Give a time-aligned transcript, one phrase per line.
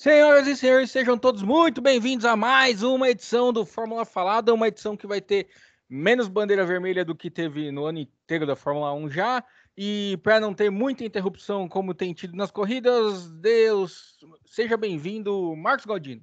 [0.00, 4.68] Senhoras e senhores, sejam todos muito bem-vindos a mais uma edição do Fórmula Falada, uma
[4.68, 5.48] edição que vai ter
[5.88, 9.44] menos bandeira vermelha do que teve no ano inteiro da Fórmula 1 já.
[9.76, 14.16] E para não ter muita interrupção como tem tido nas corridas, Deus,
[14.46, 16.22] seja bem-vindo, Marcos Galdino.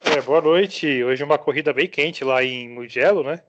[0.00, 1.02] É, boa noite.
[1.02, 3.42] Hoje é uma corrida bem quente lá em Mugello, né?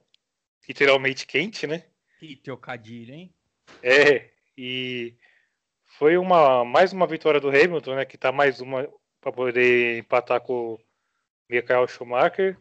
[0.65, 1.83] Literalmente quente, né?
[2.18, 3.33] Que trocadilho, hein?
[3.83, 5.18] É, e
[5.98, 8.05] foi uma mais uma vitória do Hamilton, né?
[8.05, 8.88] Que tá mais uma
[9.19, 10.79] para poder empatar com o
[11.50, 12.55] Michael Schumacher.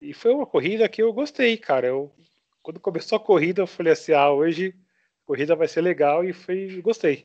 [0.00, 1.86] E foi uma corrida que eu gostei, cara.
[1.86, 2.12] Eu,
[2.60, 4.74] quando começou a corrida, eu falei assim: ah, hoje
[5.22, 7.24] a corrida vai ser legal e foi, gostei.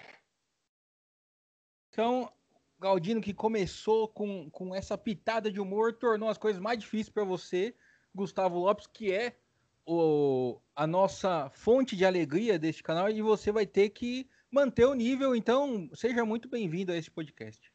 [1.90, 2.32] Então,
[2.80, 7.24] Galdino, que começou com, com essa pitada de humor, tornou as coisas mais difíceis para
[7.24, 7.74] você,
[8.14, 9.36] Gustavo Lopes, que é
[9.84, 14.94] o, a nossa fonte de alegria deste canal, e você vai ter que manter o
[14.94, 15.36] nível.
[15.36, 17.72] Então, seja muito bem-vindo a esse podcast.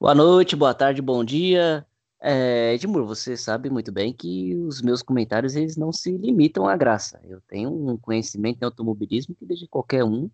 [0.00, 1.86] Boa noite, boa tarde, bom dia.
[2.20, 6.76] É, Edmur, você sabe muito bem que os meus comentários eles não se limitam à
[6.76, 7.20] graça.
[7.24, 10.30] Eu tenho um conhecimento em automobilismo que deixa qualquer um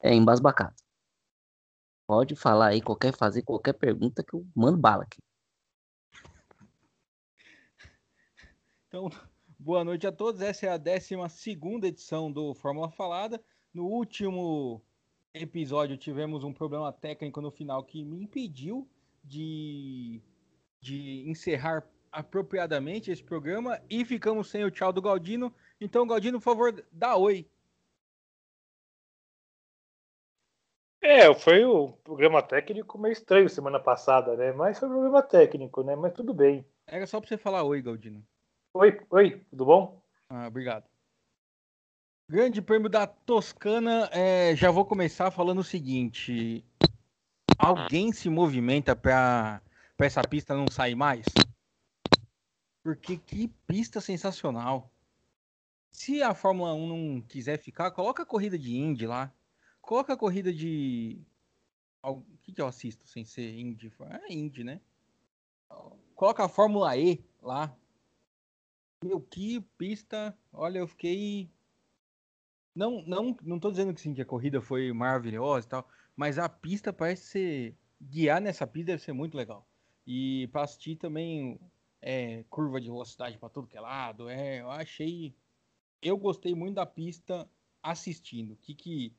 [0.00, 0.74] é, embasbacado.
[2.06, 5.18] Pode falar aí, qualquer fazer qualquer pergunta que eu mando bala aqui.
[8.88, 9.08] Então,
[9.64, 10.40] Boa noite a todos.
[10.40, 11.14] Essa é a 12
[11.86, 13.40] edição do Fórmula Falada.
[13.72, 14.82] No último
[15.32, 18.90] episódio tivemos um problema técnico no final que me impediu
[19.22, 20.20] de,
[20.80, 25.54] de encerrar apropriadamente esse programa e ficamos sem o tchau do Galdino.
[25.80, 27.48] Então, Galdino, por favor, dá oi.
[31.00, 34.50] É, foi o programa técnico meio estranho semana passada, né?
[34.50, 35.94] Mas foi um problema técnico, né?
[35.94, 36.66] Mas tudo bem.
[36.84, 38.26] Era só pra você falar oi, Galdino.
[38.74, 40.02] Oi, oi, tudo bom?
[40.30, 40.86] Ah, obrigado.
[42.26, 46.64] Grande Prêmio da Toscana, é, já vou começar falando o seguinte:
[47.58, 49.60] alguém se movimenta para
[49.98, 51.26] essa pista não sair mais?
[52.82, 54.90] Porque que pista sensacional!
[55.90, 59.30] Se a Fórmula 1 não quiser ficar, coloca a corrida de Indy lá.
[59.82, 61.20] Coloca a corrida de.
[62.02, 63.92] O que, que eu assisto sem ser Indy?
[64.00, 64.80] É Indy, né?
[66.14, 67.76] Coloca a Fórmula E lá.
[69.02, 70.36] Meu, que pista.
[70.52, 71.50] Olha, eu fiquei.
[72.74, 76.38] Não, não, não tô dizendo que sim, que a corrida foi maravilhosa e tal, mas
[76.38, 77.76] a pista parece ser.
[78.00, 79.66] Guiar nessa pista deve ser muito legal.
[80.06, 81.60] E para assistir também
[82.00, 84.28] é, curva de velocidade para todo que é lado.
[84.28, 85.34] É, eu achei.
[86.00, 87.48] Eu gostei muito da pista
[87.82, 88.52] assistindo.
[88.52, 89.14] O que, que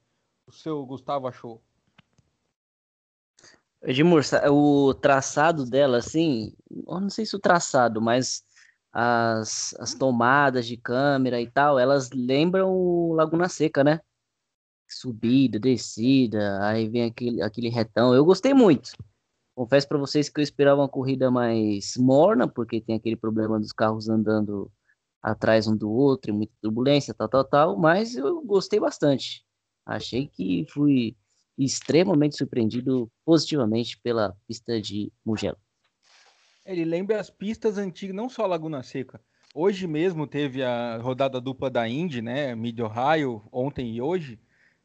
[0.48, 1.62] o seu Gustavo achou?
[3.82, 8.46] Edmur, o traçado dela, assim, eu não sei se o traçado, mas
[8.94, 14.00] as, as tomadas de câmera e tal, elas lembram Laguna Seca, né?
[14.88, 18.14] Subida, descida, aí vem aquele, aquele retão.
[18.14, 18.92] Eu gostei muito.
[19.56, 23.72] Confesso para vocês que eu esperava uma corrida mais morna, porque tem aquele problema dos
[23.72, 24.72] carros andando
[25.22, 29.46] atrás um do outro, muita turbulência, tal, tal, tal, mas eu gostei bastante.
[29.86, 31.16] Achei que fui
[31.58, 35.58] extremamente surpreendido positivamente pela pista de Mugello.
[36.66, 39.22] Ele lembra as pistas antigas, não só Laguna Seca.
[39.54, 42.56] Hoje mesmo teve a rodada dupla da Indy, né?
[42.56, 44.40] Mid Ohio, ontem e hoje.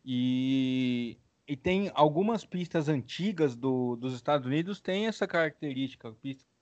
[0.05, 1.16] E,
[1.47, 6.15] e tem algumas pistas antigas do, dos Estados Unidos tem essa característica.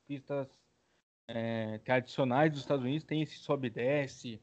[0.06, 0.48] Pistas,
[1.26, 4.40] é, tradicionais dos Estados Unidos tem esse sobe e desce,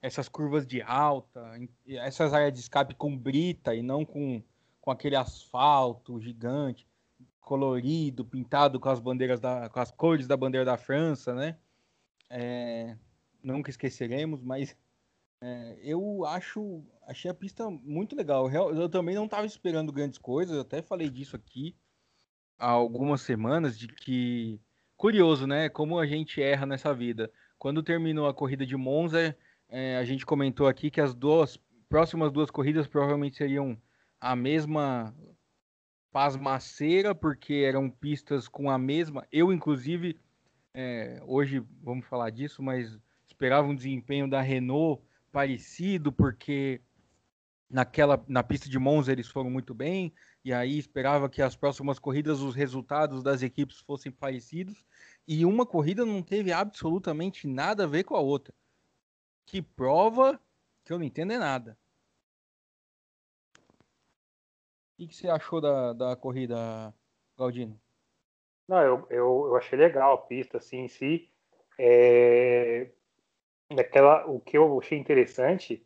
[0.00, 4.42] essas curvas de alta, essas áreas de escape com brita e não com,
[4.80, 6.86] com aquele asfalto gigante
[7.44, 11.56] colorido, pintado com as bandeiras da, com as cores da bandeira da França, né?
[12.30, 12.96] É,
[13.42, 14.76] nunca esqueceremos, mas
[15.40, 18.50] é, eu acho, achei a pista muito legal.
[18.50, 21.76] Eu também não estava esperando grandes coisas, até falei disso aqui
[22.58, 24.60] há algumas semanas, de que
[24.96, 25.68] curioso, né?
[25.68, 27.30] Como a gente erra nessa vida.
[27.58, 29.36] Quando terminou a corrida de Monza,
[29.68, 33.80] é, a gente comentou aqui que as duas próximas duas corridas provavelmente seriam
[34.20, 35.14] a mesma
[36.14, 39.26] pasmaceira, porque eram pistas com a mesma.
[39.32, 40.16] Eu, inclusive,
[40.72, 42.96] é, hoje vamos falar disso, mas
[43.26, 45.02] esperava um desempenho da Renault
[45.32, 46.80] parecido, porque
[47.68, 50.14] naquela na pista de Monza eles foram muito bem,
[50.44, 54.86] e aí esperava que as próximas corridas os resultados das equipes fossem parecidos,
[55.26, 58.54] e uma corrida não teve absolutamente nada a ver com a outra.
[59.44, 60.40] Que prova
[60.84, 61.76] que eu não entendo é nada.
[64.98, 66.94] O que você achou da, da corrida,
[67.36, 67.80] Galdino?
[68.68, 71.30] Não, eu, eu, eu achei legal a pista, assim, em si.
[71.78, 72.90] É...
[74.28, 75.84] O que eu achei interessante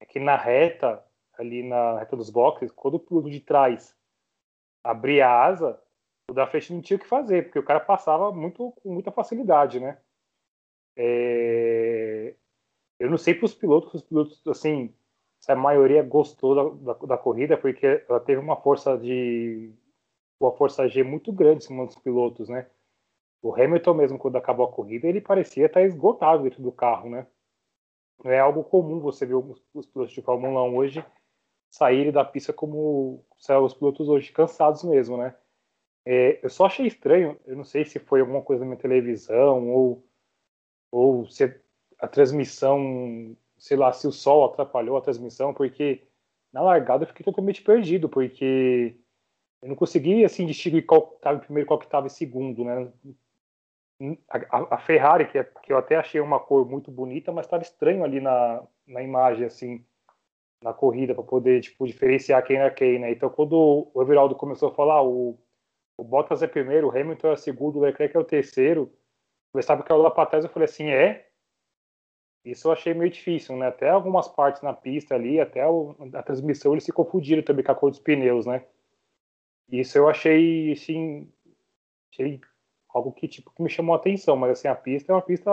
[0.00, 1.04] é que na reta,
[1.34, 3.94] ali na reta dos boxes, quando o piloto de trás
[4.82, 5.80] abrir a asa,
[6.30, 9.12] o da frente não tinha o que fazer, porque o cara passava muito, com muita
[9.12, 9.98] facilidade, né?
[10.96, 12.34] É...
[12.98, 14.94] Eu não sei para os pilotos, os pilotos, assim,
[15.48, 19.72] a maioria gostou da, da, da, corrida, porque ela teve uma força de
[20.40, 22.66] uma força G muito grande em cima dos pilotos, né?
[23.42, 27.26] O Hamilton mesmo, quando acabou a corrida, ele parecia estar esgotado dentro do carro, né?
[28.22, 31.04] Não é algo comum você ver os, os pilotos de Fórmula 1 hoje
[31.70, 35.34] saírem da pista como os pilotos hoje, cansados mesmo, né?
[36.04, 39.70] É, eu só achei estranho, eu não sei se foi alguma coisa na minha televisão
[39.70, 40.04] ou,
[40.90, 41.44] ou se
[41.98, 46.02] a transmissão, sei lá, se o sol atrapalhou a transmissão, porque
[46.52, 48.96] na largada eu fiquei totalmente perdido, porque
[49.62, 52.90] eu não consegui assim distinguir qual estava em primeiro qual que estava em segundo, né?
[54.30, 57.62] A, a, Ferrari, que, é, que eu até achei uma cor muito bonita, mas estava
[57.62, 59.84] estranho ali na, na imagem, assim,
[60.64, 63.12] na corrida, para poder tipo, diferenciar quem é quem, né?
[63.12, 65.38] Então, quando o Everaldo começou a falar, o,
[65.98, 68.90] o Bottas é primeiro, o Hamilton é segundo, o Leclerc é o terceiro,
[69.52, 71.29] você sabe que eu lá para trás, eu falei assim, é?
[72.44, 73.66] Isso eu achei meio difícil, né?
[73.66, 77.72] Até algumas partes na pista ali, até o, a transmissão, eles se confundiram também com
[77.72, 78.64] a cor dos pneus, né?
[79.70, 81.30] Isso eu achei, assim,
[82.10, 82.40] achei
[82.88, 85.50] algo que, tipo, que me chamou a atenção, mas assim, a pista é uma pista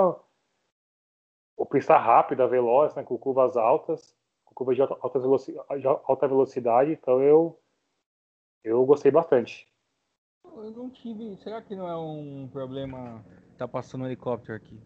[1.57, 6.91] uma pista rápida, veloz, né, com curvas altas, com curvas de alta, velocidade, alta velocidade,
[6.91, 7.59] então eu
[8.63, 9.67] eu gostei bastante.
[10.43, 11.37] Eu não tive.
[11.37, 13.23] Será que não é um problema?
[13.57, 14.79] Tá passando um helicóptero aqui.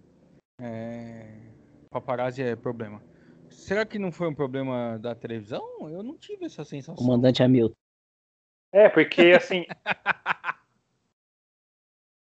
[0.59, 1.60] É...
[1.91, 3.03] Paparazzi é problema.
[3.49, 5.61] Será que não foi um problema da televisão?
[5.89, 6.95] Eu não tive essa sensação.
[6.95, 7.75] Comandante Hamilton.
[8.71, 9.65] É, porque assim.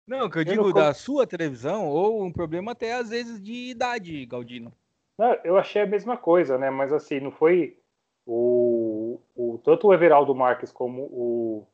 [0.05, 3.70] Não, que eu digo eu da sua televisão, ou um problema até às vezes de
[3.70, 4.72] idade, Galdino.
[5.17, 6.69] Não, eu achei a mesma coisa, né?
[6.69, 7.78] Mas assim, não foi
[8.26, 11.67] o, o tanto o Everaldo Marques como o,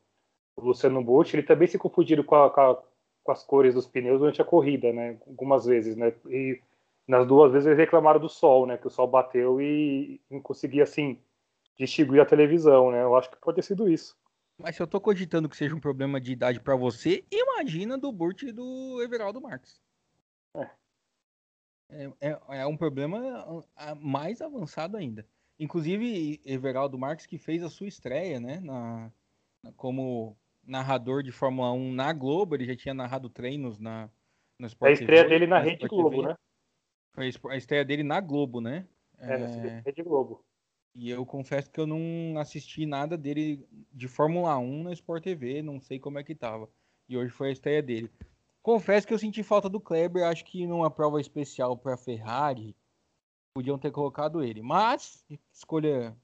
[0.55, 2.83] o Luciano Butti, ele também se confundiram com, a, com, a,
[3.23, 5.17] com, as cores dos pneus durante a corrida, né?
[5.25, 6.13] Algumas vezes, né?
[6.27, 6.61] E
[7.07, 8.77] nas duas vezes eles reclamaram do sol, né?
[8.77, 11.19] Que o sol bateu e não conseguia assim
[11.77, 13.01] distinguir a televisão, né?
[13.01, 14.17] Eu acho que pode ter sido isso.
[14.57, 18.11] Mas se eu tô cogitando que seja um problema de idade para você, imagina do
[18.11, 19.79] Burt e do Everaldo Marques.
[20.55, 20.69] É.
[21.89, 23.63] É, é, é, um problema
[24.01, 25.25] mais avançado ainda.
[25.59, 28.59] Inclusive, Everaldo Marques que fez a sua estreia, né?
[28.59, 29.11] Na,
[29.63, 34.09] na, como narrador de Fórmula 1 na Globo, ele já tinha narrado treinos na,
[34.59, 36.27] no Sport A estreia TV, dele na Rede Globo, TV.
[36.27, 36.35] né?
[37.17, 38.85] Foi a estreia dele na Globo, né?
[39.17, 39.37] É, é...
[39.37, 40.45] na Rede Globo.
[40.93, 45.63] E eu confesso que eu não assisti nada dele de Fórmula 1 na Sport TV,
[45.63, 46.69] não sei como é que tava.
[47.09, 48.11] E hoje foi a estreia dele.
[48.61, 52.75] Confesso que eu senti falta do Kleber, acho que numa prova especial para Ferrari
[53.53, 54.61] podiam ter colocado ele.
[54.61, 56.15] Mas escolha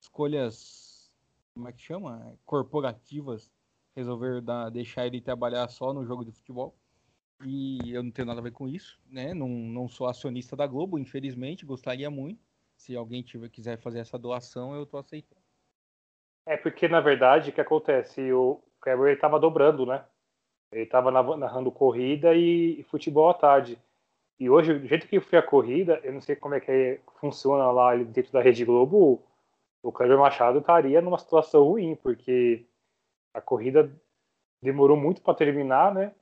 [0.00, 1.10] escolhas
[1.54, 2.38] como é que chama?
[2.46, 3.50] Corporativas
[3.94, 6.76] resolveram dar, deixar ele trabalhar só no jogo de futebol.
[7.42, 9.32] E eu não tenho nada a ver com isso, né?
[9.32, 12.50] Não, não sou acionista da Globo, infelizmente, gostaria muito
[12.80, 15.40] se alguém tiver, quiser fazer essa doação, eu tô aceitando.
[16.46, 18.32] É porque, na verdade, o que acontece?
[18.32, 20.02] O Kleber estava dobrando, né?
[20.72, 23.78] Ele estava narrando corrida e, futebol à tarde.
[24.38, 27.00] E hoje, do jeito que foi a corrida, eu não sei como é que é,
[27.20, 29.22] funciona lá dentro da Rede Globo,
[29.82, 32.64] o Kleber Machado estaria numa situação ruim, porque
[33.34, 33.92] a corrida
[34.62, 36.14] demorou muito para terminar, né?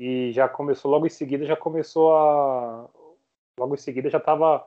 [0.00, 2.88] E já começou logo em seguida, já começou a.
[3.58, 4.66] Logo em seguida já estava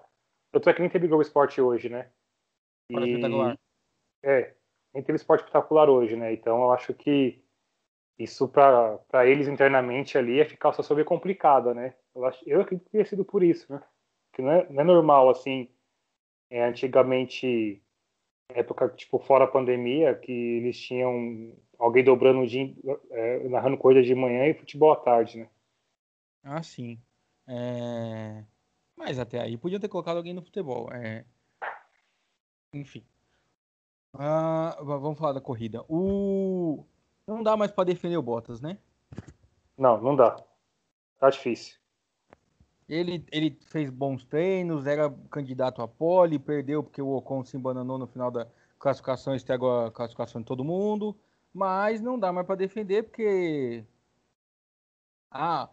[0.54, 2.12] tanto é que nem teve Globo Esporte hoje, né?
[2.88, 2.96] E...
[2.96, 3.60] espetacular.
[4.22, 4.54] É,
[4.94, 6.32] nem teve esporte espetacular hoje, né?
[6.32, 7.44] Então eu acho que
[8.20, 11.96] isso para eles internamente ali é ficar só sobre complicada, né?
[12.14, 13.82] Eu, acho, eu acredito que tenha sido por isso, né?
[14.32, 15.68] Que não é, não é normal, assim,
[16.52, 17.84] é, antigamente,
[18.50, 22.74] época, tipo, fora a pandemia, que eles tinham alguém dobrando o dia,
[23.12, 25.50] é, narrando coisa de manhã e futebol à tarde, né?
[26.42, 26.98] Ah, sim.
[27.46, 28.44] É...
[28.96, 30.90] Mas até aí podiam ter colocado alguém no futebol.
[30.94, 31.26] É...
[32.74, 33.04] Enfim.
[34.14, 35.84] Ah, vamos falar da corrida.
[35.90, 36.86] O...
[37.28, 38.78] Não dá mais para defender o Bottas, né?
[39.78, 40.42] Não, não dá.
[41.20, 41.78] Tá difícil.
[42.88, 47.98] Ele, ele fez bons treinos, era candidato a pole, perdeu porque o Ocon se embananou
[47.98, 48.48] no final da
[48.80, 51.18] classificação, estragou a classificação de todo mundo.
[51.54, 53.86] Mas não dá mais para defender porque.
[55.30, 55.70] Ah,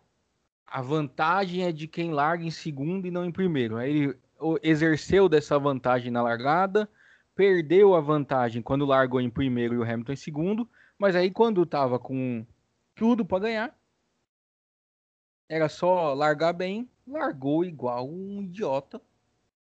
[0.67, 3.77] a vantagem é de quem larga em segundo e não em primeiro.
[3.77, 4.19] Aí ele
[4.63, 6.89] exerceu dessa vantagem na largada,
[7.35, 11.63] perdeu a vantagem quando largou em primeiro e o Hamilton em segundo, mas aí quando
[11.63, 12.47] estava com
[12.95, 13.81] tudo para ganhar,
[15.49, 19.01] era só largar bem, largou igual um idiota,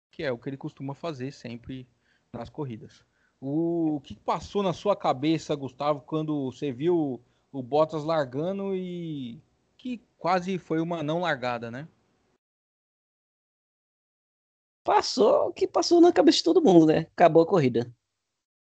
[0.10, 1.88] que é o que ele costuma fazer sempre
[2.34, 3.06] nas corridas.
[3.42, 9.40] O que passou na sua cabeça, Gustavo, quando você viu o Bottas largando e
[9.78, 11.88] que quase foi uma não largada, né?
[14.84, 17.00] Passou o que passou na cabeça de todo mundo, né?
[17.00, 17.94] Acabou a corrida.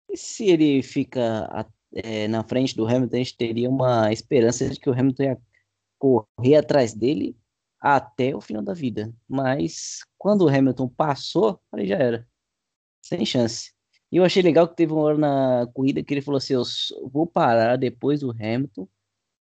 [0.10, 4.79] E se ele fica é, na frente do Hamilton, a gente teria uma esperança de
[4.79, 5.41] que o Hamilton ia
[6.00, 7.38] correr atrás dele
[7.79, 9.13] até o final da vida.
[9.27, 12.27] Mas quando o Hamilton passou, aí já era.
[13.01, 13.75] Sem chance.
[14.15, 16.63] E eu achei legal que teve uma hora na corrida que ele falou assim: eu
[17.05, 18.88] vou parar depois do Hamilton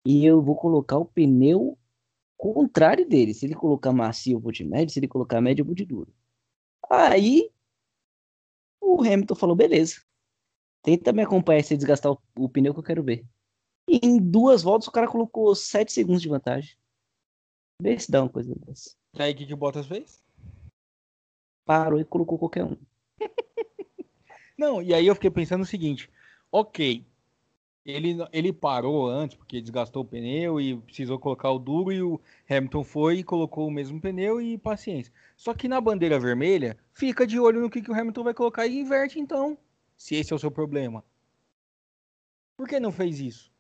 [0.04, 1.78] e eu vou colocar o pneu
[2.36, 3.36] contrário dele.
[3.36, 4.92] Se ele colocar macio, eu vou de médio.
[4.92, 6.12] Se ele colocar médio, eu vou de duro.
[6.90, 7.52] Aí
[8.82, 10.02] o Hamilton falou: beleza.
[10.82, 13.24] Tenta me acompanhar se desgastar o, o pneu que eu quero ver.
[13.88, 16.76] E em duas voltas o cara colocou 7 segundos de vantagem.
[17.80, 18.96] Vê se dá uma coisa dessa.
[19.20, 20.26] Aí o que, que o Bottas fez?
[21.64, 22.76] Parou e colocou qualquer um.
[24.58, 26.10] Não, e aí eu fiquei pensando o seguinte:
[26.52, 27.06] ok,
[27.86, 32.20] ele, ele parou antes porque desgastou o pneu e precisou colocar o duro e o
[32.50, 35.12] Hamilton foi e colocou o mesmo pneu e paciência.
[35.36, 38.66] Só que na bandeira vermelha, fica de olho no que, que o Hamilton vai colocar
[38.66, 39.58] e inverte então,
[39.98, 41.04] se esse é o seu problema.
[42.56, 43.52] Por que não fez isso?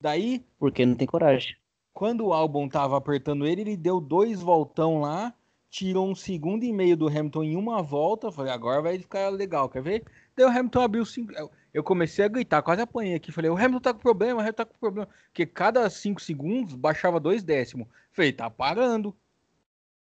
[0.00, 0.44] Daí.
[0.58, 1.54] Porque não tem coragem.
[1.92, 5.34] Quando o Albon tava apertando ele, ele deu dois voltão lá,
[5.68, 8.32] tirou um segundo e meio do Hamilton em uma volta.
[8.32, 10.04] Falei, agora vai ficar legal, quer ver?
[10.40, 11.32] Daí o Hamilton abriu cinco.
[11.72, 13.30] Eu comecei a gritar, quase apanhei aqui.
[13.30, 15.08] Falei, o Hamilton tá com problema, o Hamilton tá com problema.
[15.26, 17.86] Porque cada cinco segundos baixava dois décimos.
[18.10, 19.14] Falei, tá parando.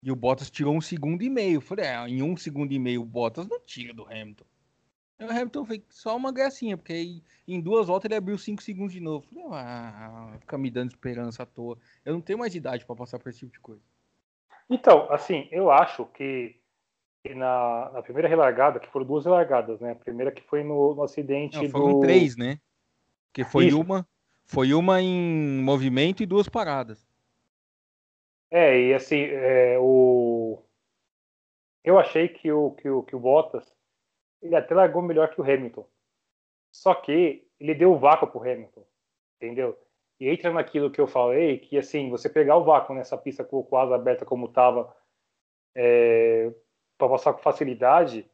[0.02, 1.60] E o Bottas tirou um segundo e meio.
[1.60, 4.44] Falei, é, em um segundo e meio o Bottas não tira do Hamilton.
[5.18, 8.94] Aí o Hamilton foi só uma gracinha, porque em duas voltas ele abriu cinco segundos
[8.94, 9.26] de novo.
[9.26, 11.76] Falei, ah, fica me dando esperança à toa.
[12.06, 13.82] Eu não tenho mais idade para passar por esse tipo de coisa.
[14.70, 16.56] Então, assim, eu acho que
[17.30, 19.92] na, na, primeira relargada, que foram duas relargadas, né?
[19.92, 22.00] A primeira que foi no, no acidente Não, foram do...
[22.00, 22.58] três, né?
[23.32, 23.80] Que foi Isso.
[23.80, 24.06] uma,
[24.44, 27.06] foi uma em movimento e duas paradas.
[28.50, 30.62] É, e assim, é, o...
[31.84, 33.72] eu achei que o, que, o, que o Bottas
[34.42, 35.86] ele até largou melhor que o Hamilton.
[36.72, 38.84] Só que ele deu o vácuo pro Hamilton,
[39.36, 39.78] entendeu?
[40.18, 43.76] E entra naquilo que eu falei, que assim, você pegar o vácuo nessa pista com
[43.76, 44.94] asa aberta como tava,
[45.74, 46.52] é,
[47.02, 48.30] para passar com facilidade.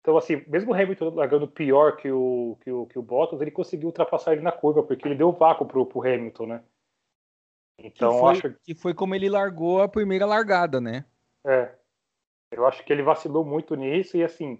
[0.00, 3.50] Então, assim, mesmo o Hamilton largando pior que o, que o, que o Bottas, ele
[3.50, 6.64] conseguiu ultrapassar ele na curva, porque ele deu vácuo pro, pro Hamilton, né?
[7.78, 11.04] Então, que foi, acho que foi como ele largou a primeira largada, né?
[11.44, 11.74] É.
[12.50, 14.54] Eu acho que ele vacilou muito nisso e, assim,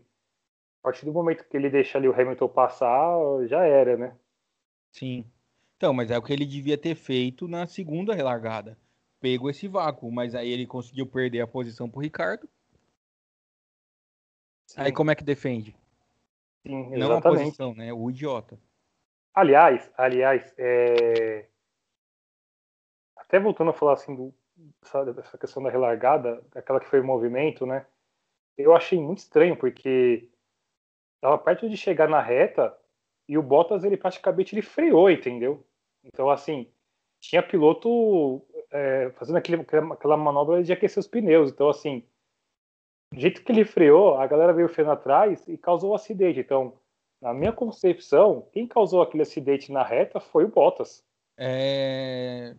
[0.83, 4.15] a partir do momento que ele deixa ali o Hamilton passar, já era, né?
[4.93, 5.25] Sim.
[5.77, 8.77] Então, mas é o que ele devia ter feito na segunda relargada.
[9.21, 12.47] Pego esse vácuo, mas aí ele conseguiu perder a posição pro Ricardo
[14.67, 14.81] Sim.
[14.81, 15.75] Aí como é que defende?
[16.67, 16.99] Sim, exatamente.
[16.99, 17.93] Não a posição, né?
[17.93, 18.59] O idiota.
[19.33, 21.47] Aliás, aliás, é...
[23.17, 24.35] até voltando a falar assim do,
[25.15, 27.87] dessa questão da relargada, aquela que foi em movimento, né?
[28.57, 30.29] Eu achei muito estranho porque
[31.17, 32.77] estava perto de chegar na reta
[33.29, 35.65] e o Bottas ele praticamente ele freou, entendeu?
[36.03, 36.71] Então assim
[37.21, 42.07] tinha piloto é, fazendo aquele, aquela manobra de aquecer os pneus, então assim
[43.13, 46.41] do jeito que ele freou, a galera veio freando atrás e causou um acidente.
[46.41, 46.75] Então,
[47.21, 51.05] na minha concepção, quem causou aquele acidente na reta foi o Bottas.
[51.37, 52.55] É...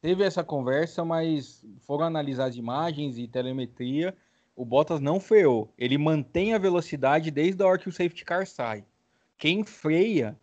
[0.00, 4.16] Teve essa conversa, mas foram analisar as imagens e telemetria.
[4.54, 5.72] O Bottas não freou.
[5.76, 8.84] Ele mantém a velocidade desde a hora que o safety car sai.
[9.36, 10.38] Quem freia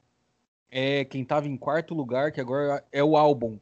[0.69, 3.59] é quem estava em quarto lugar, que agora é o Albon.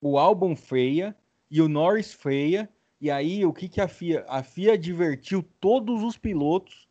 [0.00, 1.16] O Albon freia
[1.50, 2.68] e o Norris freia
[3.00, 4.26] e aí, o que, que a FIA?
[4.28, 6.86] A FIA advertiu todos os pilotos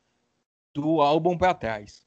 [0.74, 2.06] do álbum para trás.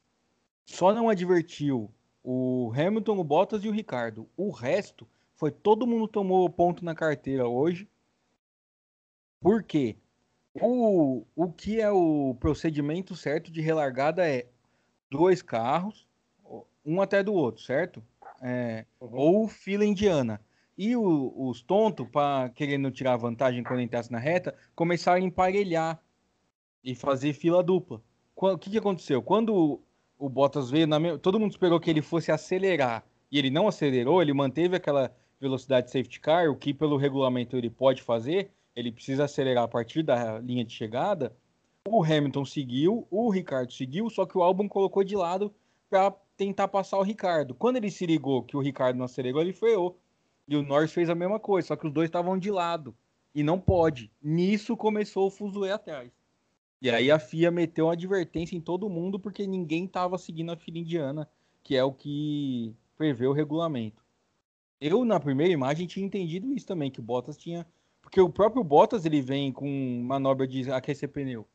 [0.65, 1.89] Só não advertiu
[2.21, 4.29] o Hamilton, o Bottas e o Ricardo.
[4.35, 7.87] O resto foi todo mundo tomou ponto na carteira hoje.
[9.39, 9.95] Por quê?
[10.61, 14.47] O, o que é o procedimento certo de relargada é
[15.09, 16.07] dois carros,
[16.85, 18.03] um até do outro, certo?
[18.41, 19.09] É, uhum.
[19.13, 20.41] Ou fila indiana.
[20.77, 26.01] E o, os tontos, para querendo tirar vantagem quando entrasse na reta, começaram a emparelhar
[26.83, 28.01] e fazer fila dupla.
[28.35, 29.21] O que, que aconteceu?
[29.21, 29.81] Quando
[30.17, 34.21] o Bottas veio, na, todo mundo esperou que ele fosse acelerar e ele não acelerou,
[34.21, 39.25] ele manteve aquela velocidade safety car, o que pelo regulamento ele pode fazer, ele precisa
[39.25, 41.35] acelerar a partir da linha de chegada.
[41.87, 45.53] O Hamilton seguiu, o Ricardo seguiu, só que o Albon colocou de lado
[45.89, 47.53] para tentar passar o Ricardo.
[47.53, 49.99] Quando ele se ligou que o Ricardo não acelerou, ele freou.
[50.47, 52.95] E o Norris fez a mesma coisa, só que os dois estavam de lado.
[53.33, 54.11] E não pode.
[54.21, 56.11] Nisso começou o fuzuê atrás.
[56.81, 60.57] E aí a FIA meteu uma advertência em todo mundo porque ninguém estava seguindo a
[60.57, 61.29] fila indiana,
[61.63, 64.03] que é o que prevê o regulamento.
[64.81, 67.65] Eu, na primeira imagem, tinha entendido isso também, que o Bottas tinha.
[68.01, 69.65] Porque o próprio Bottas ele vem com
[70.03, 71.47] manobra de aquecer pneu.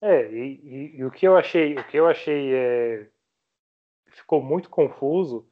[0.00, 3.08] É, e, e, e o que eu achei, o que eu achei é,
[4.06, 5.49] ficou muito confuso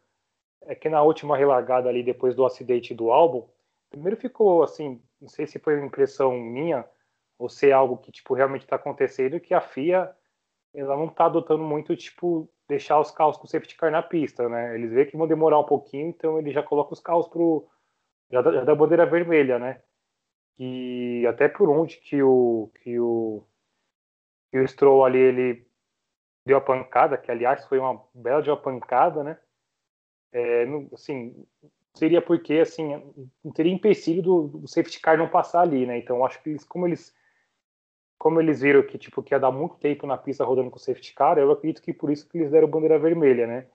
[0.69, 3.49] é que na última relargada ali depois do acidente do álbum,
[3.91, 6.85] primeiro ficou assim, não sei se foi impressão minha
[7.39, 10.15] ou se é algo que tipo realmente está acontecendo, que a FIA
[10.75, 14.75] ela não está adotando muito tipo deixar os carros com safety car na pista, né?
[14.75, 17.67] Eles veem que vão demorar um pouquinho, então ele já coloca os carros pro
[18.31, 19.81] já, já da bandeira vermelha, né?
[20.59, 23.43] E até por onde que o que o
[24.51, 25.67] que o Stroll ali ele
[26.45, 29.39] deu a pancada, que aliás foi uma bela de uma pancada, né?
[30.33, 31.35] É, assim,
[31.95, 33.03] seria porque assim
[33.43, 35.99] não teria empecilho do, do safety car não passar ali, né?
[35.99, 37.15] Então acho que eles, como eles
[38.19, 40.81] como eles viram que tipo que ia dar muito tempo na pista rodando com o
[40.81, 43.67] safety car, eu acredito que por isso que eles deram bandeira vermelha, né?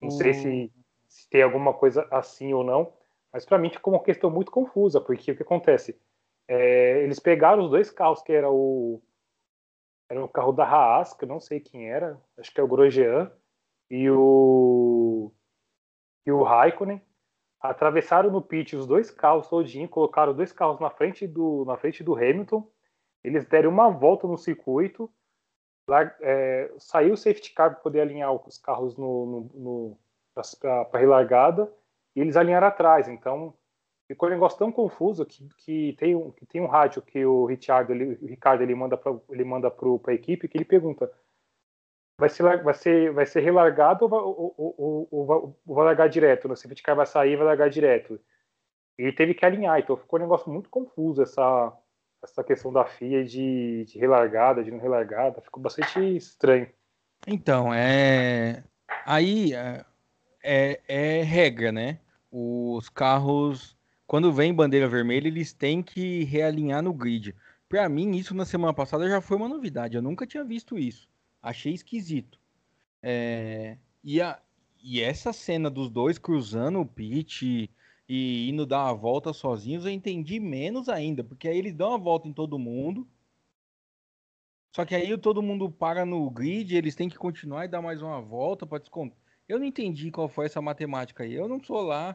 [0.00, 0.70] Não sei se, hum.
[1.08, 2.92] se, tem alguma coisa assim ou não,
[3.32, 5.98] mas para mim ficou uma questão muito confusa, porque o que acontece?
[6.46, 9.02] É, eles pegaram os dois carros, que era o
[10.10, 12.68] era o carro da Haas, que eu não sei quem era, acho que é o
[12.68, 13.30] Grosjean,
[13.90, 14.97] e o
[16.28, 17.00] e o Raikkonen,
[17.60, 22.04] atravessaram no pit os dois carros todinho, colocaram dois carros na frente do na frente
[22.04, 22.68] do Hamilton
[23.24, 25.10] eles deram uma volta no circuito,
[25.88, 29.98] lá, é, saiu o safety car para poder alinhar os carros no, no, no
[30.60, 31.72] para a relargada
[32.14, 33.08] e eles alinharam atrás.
[33.08, 33.54] Então
[34.06, 37.44] ficou um negócio tão confuso que, que, tem, um, que tem um rádio que o
[37.44, 41.10] Richard, ele, o Ricardo ele manda para ele manda para a equipe que ele pergunta
[42.18, 46.50] vai ser vai ser vai ser relargado ou vai, ou, ou, ou, vai largar direto?
[46.50, 48.20] O safety car vai sair e vai largar direto.
[48.98, 51.72] Ele teve que alinhar, então ficou um negócio muito confuso essa
[52.20, 56.68] essa questão da FIA de, de relargada, de não relargada, ficou bastante estranho.
[57.26, 58.64] Então, é.
[59.06, 59.84] Aí é,
[60.42, 62.00] é, é regra, né?
[62.28, 67.36] Os carros, quando vem bandeira vermelha, eles têm que realinhar no grid.
[67.68, 69.96] Para mim, isso na semana passada já foi uma novidade.
[69.96, 71.08] Eu nunca tinha visto isso.
[71.48, 72.38] Achei esquisito.
[73.02, 73.78] É...
[74.04, 74.38] E, a...
[74.82, 77.70] e essa cena dos dois cruzando o pit
[78.06, 81.98] e indo dar uma volta sozinhos, eu entendi menos ainda, porque aí eles dão uma
[81.98, 83.08] volta em todo mundo.
[84.76, 88.02] Só que aí todo mundo para no grid, eles têm que continuar e dar mais
[88.02, 89.16] uma volta para descontar.
[89.48, 91.32] Eu não entendi qual foi essa matemática aí.
[91.32, 92.14] Eu não sou lá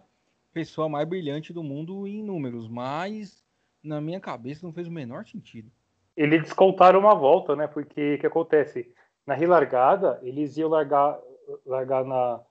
[0.53, 3.43] pessoa mais brilhante do mundo em números, mas
[3.83, 5.71] na minha cabeça não fez o menor sentido.
[6.15, 7.65] Eles descontaram uma volta, né?
[7.65, 8.93] Porque o que acontece?
[9.25, 11.19] Na relargada, eles iam largar,
[11.65, 12.41] largar na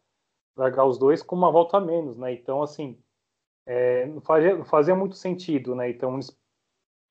[0.57, 2.33] largar os dois com uma volta a menos, né?
[2.33, 2.99] Então, assim,
[3.67, 5.91] é, não, fazia, não fazia muito sentido, né?
[5.91, 6.37] Então eles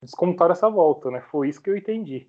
[0.00, 1.20] descontaram essa volta, né?
[1.30, 2.28] Foi isso que eu entendi.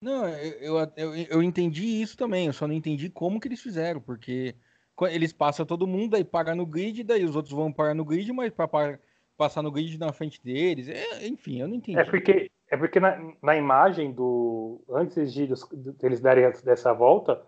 [0.00, 4.00] Não, eu, eu, eu, entendi isso também, eu só não entendi como que eles fizeram,
[4.00, 4.56] porque
[5.02, 8.32] eles passam todo mundo, aí param no grid, daí os outros vão parar no grid,
[8.32, 8.98] mas para
[9.36, 11.98] passar no grid na frente deles, é, enfim, eu não entendi.
[11.98, 14.82] É porque, é porque na, na imagem do.
[14.88, 15.54] Antes de, de
[16.02, 17.44] eles darem dessa volta,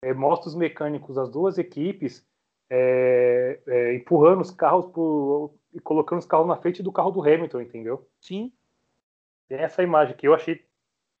[0.00, 2.26] é, mostra os mecânicos das duas equipes
[2.70, 7.20] é, é, empurrando os carros por, e colocando os carros na frente do carro do
[7.20, 8.08] Hamilton, entendeu?
[8.18, 8.50] Sim.
[9.46, 10.64] Tem essa imagem que eu achei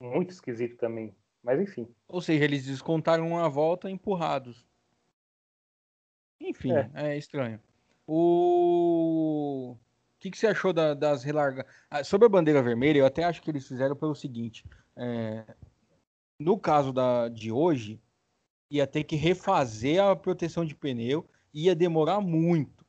[0.00, 1.14] muito esquisito também.
[1.42, 1.86] Mas enfim.
[2.08, 4.66] Ou seja, eles descontaram uma volta empurrados.
[6.40, 7.60] Enfim, é, é estranho.
[8.06, 9.76] O...
[10.22, 11.66] o que, que você achou da, das relargas?
[11.90, 15.44] Ah, sobre a bandeira vermelha, eu até acho que eles fizeram pelo seguinte: é...
[16.38, 18.00] no caso da, de hoje,
[18.70, 22.86] ia ter que refazer a proteção de pneu ia demorar muito.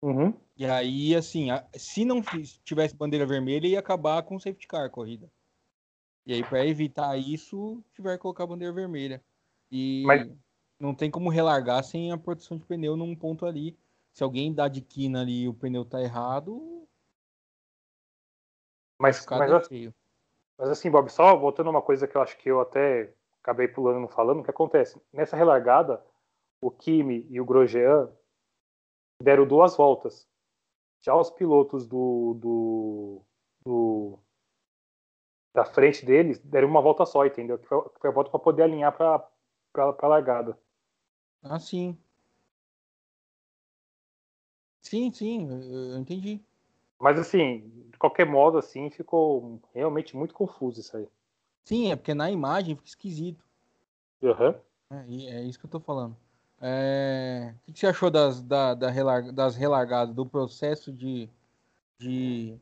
[0.00, 0.32] Uhum.
[0.56, 2.22] E aí, assim, se não
[2.64, 5.28] tivesse bandeira vermelha, ia acabar com o safety car a corrida.
[6.24, 9.20] E aí, para evitar isso, tiver que colocar a bandeira vermelha.
[9.70, 10.30] E Mas...
[10.78, 13.76] não tem como relargar sem a proteção de pneu num ponto ali.
[14.12, 16.86] Se alguém dá de quina ali e o pneu tá errado.
[19.00, 19.92] Mas, mas, assim,
[20.58, 24.00] mas assim, Bob, só voltando uma coisa que eu acho que eu até acabei pulando
[24.00, 25.00] não falando, o que acontece?
[25.12, 26.04] Nessa relargada,
[26.60, 28.10] o Kimi e o Grosjean
[29.22, 30.28] deram duas voltas.
[31.00, 33.22] Já os pilotos do, do,
[33.64, 34.18] do
[35.54, 37.58] da frente deles deram uma volta só, entendeu?
[37.58, 39.28] Que foi, foi a volta para poder alinhar para
[39.76, 40.58] a largada.
[41.42, 41.96] Ah, sim.
[44.88, 46.40] Sim, sim, eu entendi.
[46.98, 51.06] Mas assim, de qualquer modo, assim, ficou realmente muito confuso isso aí.
[51.66, 53.44] Sim, é porque na imagem fica esquisito.
[54.22, 54.54] Uhum.
[54.90, 56.16] É, é isso que eu tô falando.
[56.58, 57.54] É...
[57.68, 59.30] O que você achou das, da, da relar...
[59.30, 61.28] das relargadas, do processo de,
[61.98, 62.58] de...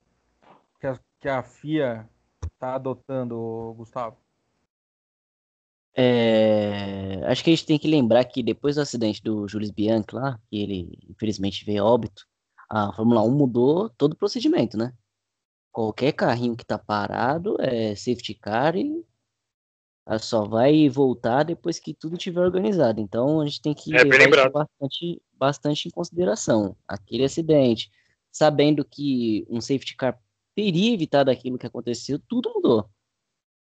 [0.81, 2.11] Que, a, que a FIA
[2.59, 4.17] tá adotando, Gustavo?
[5.99, 10.09] É, acho que a gente tem que lembrar que depois do acidente do Jules Bianchi
[10.13, 12.27] lá, que ele infelizmente veio a óbito,
[12.69, 14.93] a Fórmula 1 mudou todo o procedimento, né?
[15.73, 19.05] Qualquer carrinho que tá parado é safety car e
[20.21, 23.01] só vai voltar depois que tudo tiver organizado.
[23.01, 26.77] Então a gente tem que É, levar bastante, bastante em consideração.
[26.87, 27.91] Aquele acidente,
[28.31, 30.21] sabendo que um safety car
[30.55, 32.89] teria evitado aquilo que aconteceu, tudo mudou.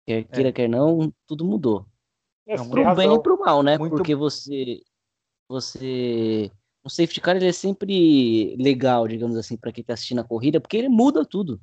[0.05, 1.85] Quer queira, quer não, tudo mudou.
[2.47, 3.21] É, Não, Pro tem bem e razão.
[3.21, 3.77] pro mal, né?
[3.77, 4.81] Muito- Porque você.
[5.49, 6.51] Você.
[6.83, 10.59] O safety car ele é sempre legal, digamos assim, para quem tá assistindo a corrida,
[10.61, 11.59] porque ele muda tudo.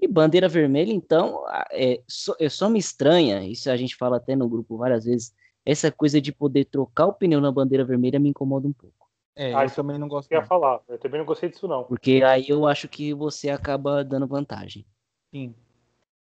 [0.00, 4.16] E bandeira vermelha, então, a- é só, é só me estranha, isso a gente fala
[4.16, 5.32] até no grupo várias vezes,
[5.64, 9.06] essa coisa de poder trocar o pneu na bandeira vermelha me incomoda um pouco.
[9.36, 10.30] É, Ah, eu isso também não gosto.
[10.32, 10.48] Eu ia não.
[10.48, 10.80] falar.
[10.88, 11.84] Eu também não gostei disso, não.
[11.84, 14.84] Porque aí eu acho que você acaba dando vantagem.
[15.32, 15.54] Sim.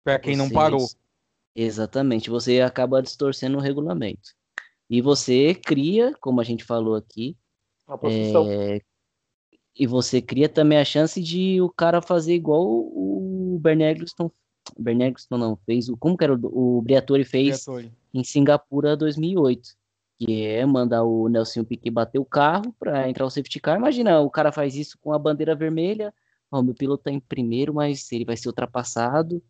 [0.03, 0.87] Pra quem não Você- parou.
[1.61, 4.31] Exatamente, você acaba distorcendo o regulamento.
[4.88, 7.37] E você cria, como a gente falou aqui.
[8.12, 8.81] É,
[9.77, 13.59] E você cria também a chance de o cara fazer igual o
[14.79, 17.92] Bernie Eccleston não, fez o, como que era, o, o Briatore fez Briatore.
[18.14, 19.71] em Singapura 2008,
[20.16, 23.79] que é mandar o Nelson Piquet bater o carro para entrar o safety car.
[23.79, 26.14] Imagina, o cara faz isso com a bandeira vermelha,
[26.53, 29.42] ó, meu piloto tá em primeiro, mas ele vai ser ultrapassado,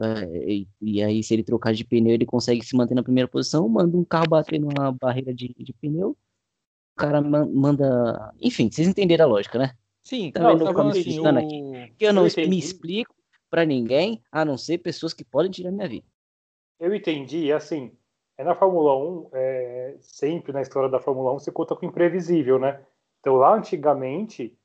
[0.00, 3.28] é, e, e aí se ele trocar de pneu ele consegue se manter na primeira
[3.28, 8.32] posição, manda um carro bater numa barreira de, de pneu, o cara man- manda.
[8.40, 9.74] Enfim, vocês entenderam a lógica, né?
[10.02, 11.96] Sim, Também não, não assim, o...
[11.96, 13.14] Que eu não Eu me explico
[13.48, 16.06] pra ninguém, a não ser pessoas que podem tirar minha vida.
[16.78, 17.92] Eu entendi, assim,
[18.36, 21.88] é na Fórmula 1, é, sempre na história da Fórmula 1, você conta com o
[21.88, 22.84] imprevisível, né?
[23.20, 24.56] Então lá antigamente,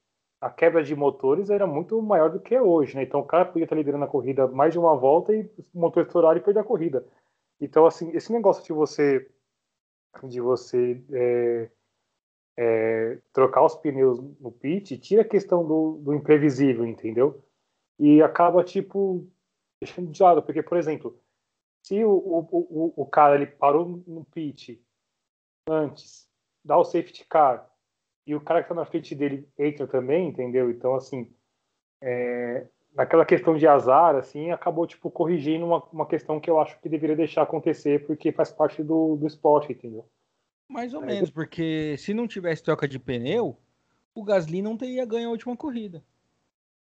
[0.41, 3.03] a quebra de motores era muito maior do que é hoje, né?
[3.03, 5.41] Então o cara podia estar liderando a corrida mais de uma volta e
[5.73, 7.05] o motor estourar e perder a corrida.
[7.59, 9.29] Então, assim, esse negócio de você
[10.23, 11.69] de você é,
[12.57, 17.43] é, trocar os pneus no pit tira a questão do, do imprevisível, entendeu?
[17.99, 19.27] E acaba, tipo,
[19.81, 21.19] deixando de lado, porque, por exemplo,
[21.83, 24.83] se o, o, o, o cara ele parou no pit
[25.69, 26.27] antes,
[26.63, 27.68] dá o safety car,
[28.29, 30.69] e o cara que tá na frente dele entra também, entendeu?
[30.69, 31.33] Então, assim,
[32.01, 36.79] é, naquela questão de azar, assim, acabou, tipo, corrigindo uma, uma questão que eu acho
[36.79, 40.09] que deveria deixar acontecer, porque faz parte do, do esporte, entendeu?
[40.67, 43.57] Mais ou Aí menos, porque se não tivesse troca de pneu,
[44.13, 46.03] o Gasly não teria ganho a última corrida.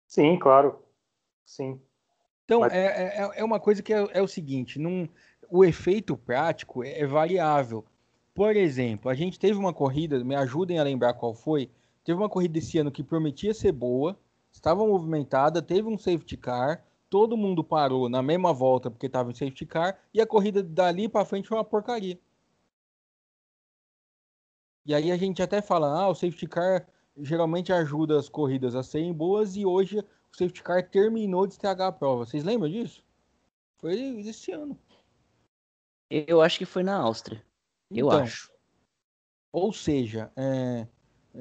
[0.08, 0.84] Sim, claro.
[1.46, 1.82] Sim.
[2.46, 5.08] Então, Mas- é, é, é uma coisa que é, é o seguinte, não,
[5.50, 7.86] o efeito prático é, é variável.
[8.34, 11.70] Por exemplo, a gente teve uma corrida, me ajudem a lembrar qual foi,
[12.04, 14.18] teve uma corrida esse ano que prometia ser boa,
[14.52, 19.34] estava movimentada, teve um safety car, todo mundo parou na mesma volta porque estava em
[19.34, 22.18] safety car, e a corrida dali para frente foi uma porcaria.
[24.86, 28.82] E aí a gente até fala, ah, o safety car geralmente ajuda as corridas a
[28.82, 30.06] serem boas e hoje o
[30.38, 32.26] safety car terminou de estragar a prova.
[32.26, 33.04] Vocês lembram disso?
[33.78, 34.80] Foi esse ano.
[36.10, 37.44] Eu acho que foi na Áustria.
[37.92, 38.52] Eu Então, acho.
[39.52, 40.88] Ou seja, é,
[41.36, 41.40] é,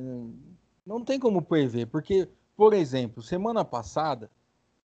[0.85, 4.31] não tem como prever, porque, por exemplo, semana passada,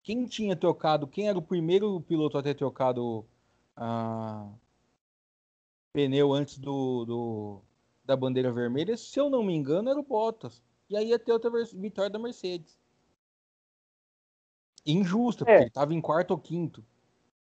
[0.03, 3.27] quem tinha trocado, quem era o primeiro piloto a ter trocado
[3.77, 4.49] a
[5.93, 7.63] pneu antes do, do-
[8.05, 10.63] da bandeira vermelha, se eu não me engano, era o Bottas.
[10.89, 12.79] E aí ia ter outra vitória da Mercedes.
[14.85, 15.61] Injusta, porque É.
[15.63, 16.85] ele estava em quarto ou quinto.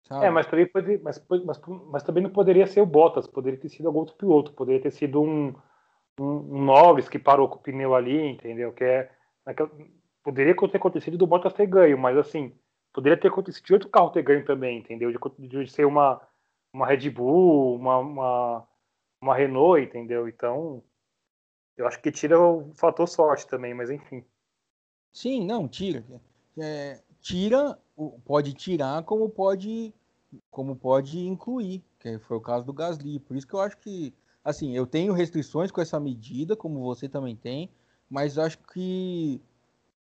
[0.09, 0.27] Sabe?
[0.27, 3.69] É, mas também, pode, mas, mas, mas também não poderia ser o Bottas, poderia ter
[3.69, 5.49] sido algum outro piloto, poderia ter sido um,
[6.21, 8.73] um, um Norris que parou com o pneu ali, entendeu?
[8.73, 9.11] Que é,
[9.45, 9.71] naquela-
[10.23, 12.53] poderia ter acontecido do Bottas ter ganho, mas assim,
[12.92, 15.11] poderia ter acontecido de outro carro ter ganho também, entendeu?
[15.12, 16.21] De, de ser uma,
[16.73, 18.69] uma Red Bull, uma, uma,
[19.21, 20.29] uma Renault, entendeu?
[20.29, 20.83] Então,
[21.77, 24.25] eu acho que tira o fator sorte também, mas enfim.
[25.12, 26.05] Sim, não, tira.
[26.59, 27.77] É, tira,
[28.25, 29.93] pode tirar como pode,
[30.49, 33.19] como pode incluir, que foi o caso do Gasly.
[33.19, 37.09] Por isso que eu acho que, assim, eu tenho restrições com essa medida, como você
[37.09, 37.69] também tem,
[38.09, 39.41] mas acho que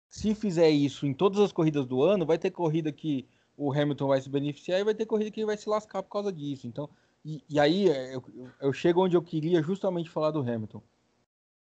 [0.09, 3.27] se fizer isso em todas as corridas do ano, vai ter corrida que
[3.57, 6.09] o Hamilton vai se beneficiar e vai ter corrida que ele vai se lascar por
[6.09, 6.67] causa disso.
[6.67, 6.89] Então,
[7.25, 8.23] e, e aí é, eu,
[8.61, 10.81] eu chego onde eu queria justamente falar do Hamilton.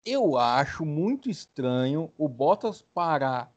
[0.06, 3.57] Eu acho muito estranho o Bottas parar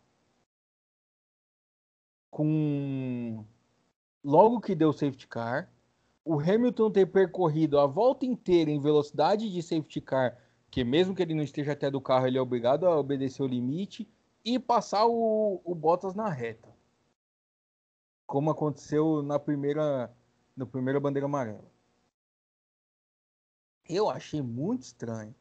[2.31, 3.45] com
[4.25, 5.71] logo que deu safety car,
[6.25, 10.39] o Hamilton ter percorrido a volta inteira em velocidade de safety car,
[10.71, 13.47] que mesmo que ele não esteja até do carro, ele é obrigado a obedecer o
[13.47, 14.09] limite
[14.45, 16.69] e passar o, o Bottas na reta.
[18.27, 20.11] como aconteceu na primeira,
[20.57, 21.69] no primeira bandeira amarela.
[23.89, 25.35] Eu achei muito estranho.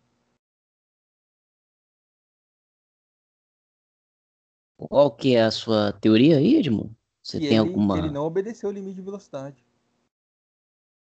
[4.87, 6.95] Qual que é a sua teoria aí, Edmundo?
[7.21, 7.97] Você que tem ele, alguma.
[7.97, 9.65] ele não obedeceu o limite de velocidade.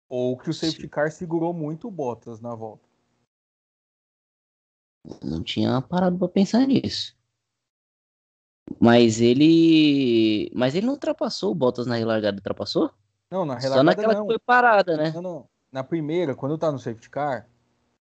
[0.09, 0.89] Ou que o safety Sim.
[0.89, 2.89] car segurou muito o Bottas na volta.
[5.23, 7.17] Não tinha parado pra pensar nisso.
[8.81, 10.51] Mas ele.
[10.55, 12.91] Mas ele não ultrapassou o Bottas na relargada, ultrapassou?
[13.31, 14.27] Não, na Só relargada naquela não.
[14.27, 15.13] que foi parada, né?
[15.13, 15.49] Não, não.
[15.71, 17.49] Na primeira, quando tá no safety car,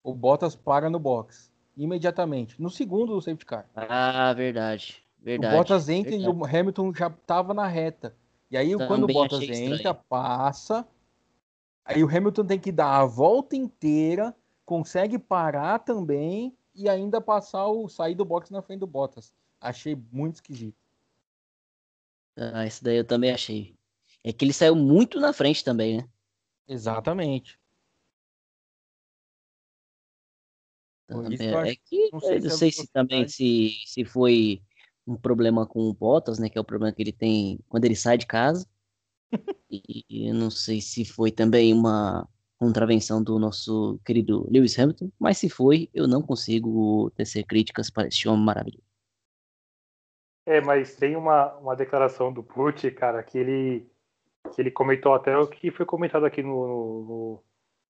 [0.03, 1.53] o Bottas para no box.
[1.77, 2.61] Imediatamente.
[2.61, 3.71] No segundo do safety car.
[3.75, 5.05] Ah, verdade.
[5.23, 5.55] Verdade.
[5.55, 6.39] o Bottas entra verdade.
[6.39, 8.17] e o Hamilton já tava na reta.
[8.51, 10.05] E aí, quando o Também Bottas entra, estranho.
[10.09, 10.89] passa.
[11.85, 17.67] Aí o Hamilton tem que dar a volta inteira, consegue parar também e ainda passar
[17.67, 19.33] o sair do box na frente do Bottas.
[19.61, 20.77] Achei muito esquisito.
[22.37, 23.77] Ah, isso daí eu também achei.
[24.25, 26.09] É que ele saiu muito na frente também, né?
[26.69, 27.59] Exatamente.
[31.07, 34.63] Também- é que não sei eu se não é sei se também se, se foi
[35.11, 36.49] um problema com o Bottas, né?
[36.49, 38.67] Que é o problema que ele tem quando ele sai de casa.
[39.71, 45.11] e, e eu não sei se foi também uma contravenção do nosso querido Lewis Hamilton,
[45.19, 48.85] mas se foi, eu não consigo tecer críticas para este homem maravilhoso.
[50.47, 53.91] É, mas tem uma, uma declaração do Pucci, cara, que ele,
[54.53, 57.45] que ele comentou até o que foi comentado aqui no, no,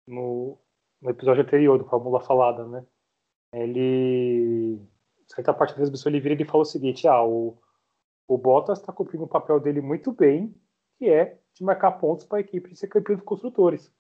[0.08, 0.60] no,
[1.02, 2.86] no episódio anterior do Fórmula Falada, né?
[3.54, 4.80] Ele,
[5.28, 7.58] certa parte da transmissão, ele vira e ele fala o seguinte, ah, o,
[8.28, 10.54] o Bottas está cumprindo o papel dele muito bem,
[10.98, 13.94] que é de marcar pontos para a equipe de ser campeão dos construtores.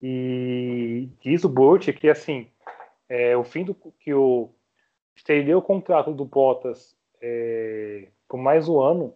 [0.00, 2.50] E diz o Burt que, assim,
[3.08, 4.50] é, o fim do que o
[5.14, 9.14] estender o contrato do Bottas é, por mais um ano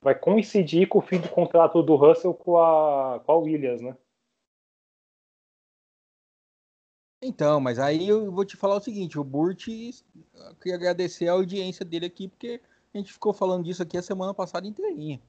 [0.00, 3.96] vai coincidir com o fim do contrato do Russell com a, com a Williams, né?
[7.20, 11.32] Então, mas aí eu vou te falar o seguinte, o Burt, eu queria agradecer a
[11.32, 12.60] audiência dele aqui, porque
[12.94, 15.20] a gente ficou falando disso aqui a semana passada inteirinha.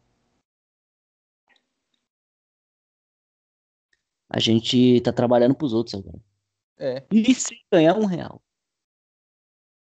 [4.29, 6.19] A gente tá trabalhando pros outros agora.
[6.77, 8.41] É, E sem ganhar um real.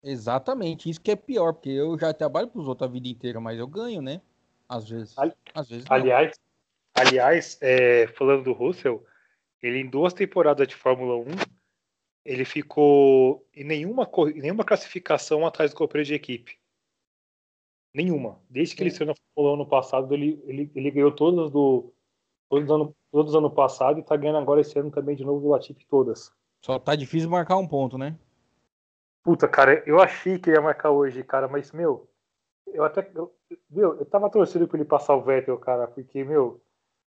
[0.02, 3.58] exatamente, isso que é pior, porque eu já trabalho pros outros a vida inteira, mas
[3.58, 4.22] eu ganho, né?
[4.68, 5.18] Às vezes.
[5.18, 5.96] Ali- Às vezes não.
[5.96, 6.38] Aliás,
[6.94, 9.04] aliás é, falando do Russell,
[9.60, 11.26] ele em duas temporadas de Fórmula 1,
[12.24, 16.58] ele ficou em nenhuma, nenhuma classificação atrás do companheiro de equipe.
[17.92, 18.40] Nenhuma.
[18.48, 18.98] Desde que ele Sim.
[18.98, 21.92] saiu na Fórmula 1 ano passado, ele, ele, ele ganhou todas do
[22.48, 25.24] todos os ano, todos os ano passado e tá ganhando agora esse ano também de
[25.24, 26.32] novo do Latifi todas.
[26.64, 28.18] Só tá difícil marcar um ponto, né?
[29.22, 32.08] Puta, cara, eu achei que ia marcar hoje, cara, mas, meu,
[32.66, 33.10] eu até.
[33.14, 33.34] Eu,
[33.68, 36.60] meu, eu tava torcendo pra ele passar o Vettel, cara, porque, meu,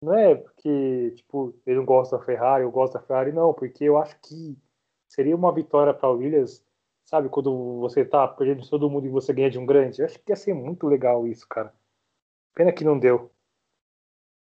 [0.03, 3.85] não é porque, tipo, ele não gosta da Ferrari, eu gosto da Ferrari, não, porque
[3.85, 4.57] eu acho que
[5.09, 6.65] seria uma vitória pra Williams,
[7.05, 10.01] sabe, quando você tá perdendo de todo mundo e você ganha de um grande.
[10.01, 11.75] Eu acho que ia ser muito legal isso, cara.
[12.55, 13.31] Pena que não deu.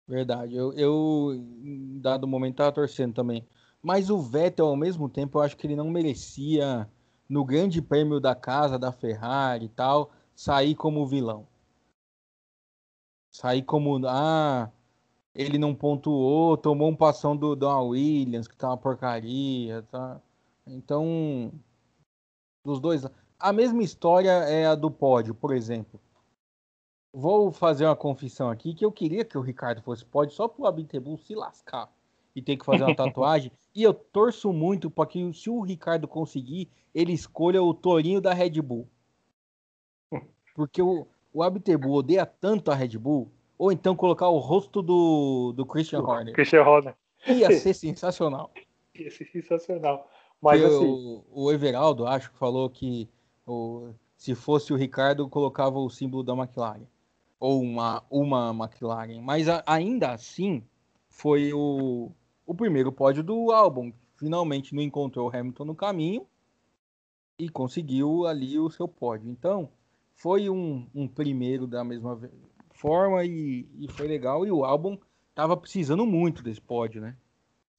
[0.08, 0.56] Verdade.
[0.56, 3.48] Eu, eu em dado momento, tava torcendo também.
[3.82, 6.90] Mas o Vettel, ao mesmo tempo, eu acho que ele não merecia,
[7.28, 11.48] no grande prêmio da casa, da Ferrari e tal, sair como vilão.
[13.32, 14.72] Sair como, ah,
[15.34, 20.22] ele não pontuou, tomou um passão do Don Williams, que tá uma porcaria, tá?
[20.66, 21.52] Então,
[22.64, 23.06] dos dois.
[23.40, 26.00] A mesma história é a do pódio, por exemplo.
[27.14, 30.66] Vou fazer uma confissão aqui que eu queria que o Ricardo fosse pódio só pro
[30.66, 31.92] Abitebu se lascar
[32.36, 33.52] e ter que fazer uma tatuagem.
[33.76, 38.34] e eu torço muito para que, se o Ricardo conseguir, ele escolha o Torinho da
[38.34, 38.88] Red Bull.
[40.56, 45.54] Porque o, o Abitebu odeia tanto a Red Bull, ou então colocar o rosto do,
[45.56, 46.34] do Christian Horner.
[46.34, 46.96] Christian Horner.
[47.28, 48.52] Ia ser sensacional.
[48.96, 50.10] Ia ser sensacional.
[50.44, 53.10] Mas, Porque assim, o, o Everaldo, acho que falou que
[53.46, 56.86] o, se fosse o Ricardo, colocava o símbolo da McLaren.
[57.40, 59.22] Ou uma, uma McLaren.
[59.22, 60.64] Mas a- ainda assim,
[61.10, 62.12] foi o,
[62.46, 63.92] o primeiro pódio do álbum.
[64.18, 66.28] Finalmente não encontrou o Hamilton no caminho
[67.38, 69.30] e conseguiu ali o seu pódio.
[69.30, 69.70] Então,
[70.14, 72.20] foi um, um primeiro da mesma
[72.72, 74.46] forma e, e foi legal.
[74.46, 74.98] E o álbum
[75.36, 77.18] tava precisando muito desse pódio, né?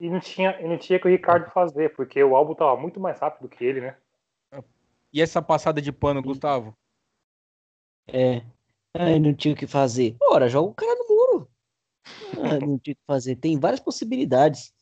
[0.01, 2.99] E não tinha, e não tinha que o Ricardo fazer, porque o álbum tava muito
[2.99, 3.97] mais rápido que ele, né?
[5.13, 6.77] E essa passada de pano, Gustavo?
[8.09, 8.43] É.
[8.93, 10.17] Ai, não tinha o que fazer.
[10.21, 11.51] Ora, joga o cara no muro.
[12.43, 13.37] Ah, não tinha o que fazer.
[13.37, 14.75] Tem várias possibilidades.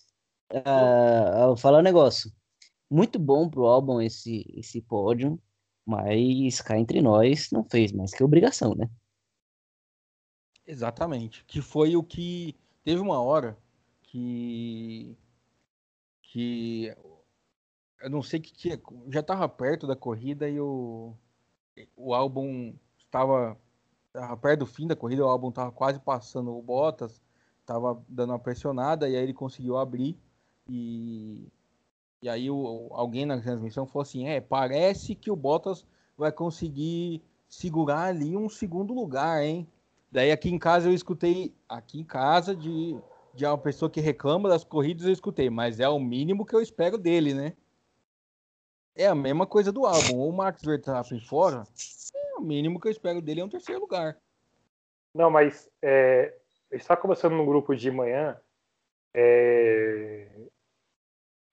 [0.64, 2.32] Ah, vou falar um negócio.
[2.90, 5.38] Muito bom pro álbum esse, esse pódio,
[5.84, 8.88] mas cá entre nós não fez mais que obrigação, né?
[10.66, 11.44] Exatamente.
[11.44, 12.54] Que foi o que.
[12.84, 13.56] Teve uma hora
[14.12, 15.16] que.
[16.22, 16.94] Que.
[18.00, 18.82] Eu não sei que, que.
[19.08, 21.14] Já estava perto da corrida e o.
[21.96, 22.74] O álbum.
[22.98, 23.58] Estava
[24.40, 27.22] perto do fim da corrida, o álbum estava quase passando o Bottas,
[27.60, 30.18] estava dando uma pressionada e aí ele conseguiu abrir.
[30.68, 31.48] E,
[32.20, 37.22] e aí o, alguém na transmissão falou assim: é, parece que o Bottas vai conseguir
[37.48, 39.66] segurar ali um segundo lugar, hein?
[40.10, 42.98] Daí aqui em casa eu escutei, aqui em casa, de,
[43.34, 46.60] de uma pessoa que reclama das corridas, eu escutei, mas é o mínimo que eu
[46.60, 47.56] espero dele, né?
[48.94, 50.28] É a mesma coisa do álbum.
[50.28, 51.64] O Max Verstappen fora,
[52.14, 54.18] é o mínimo que eu espero dele é um terceiro lugar.
[55.14, 56.34] Não, mas é,
[56.70, 58.38] está conversando no grupo de manhã.
[59.14, 60.28] É,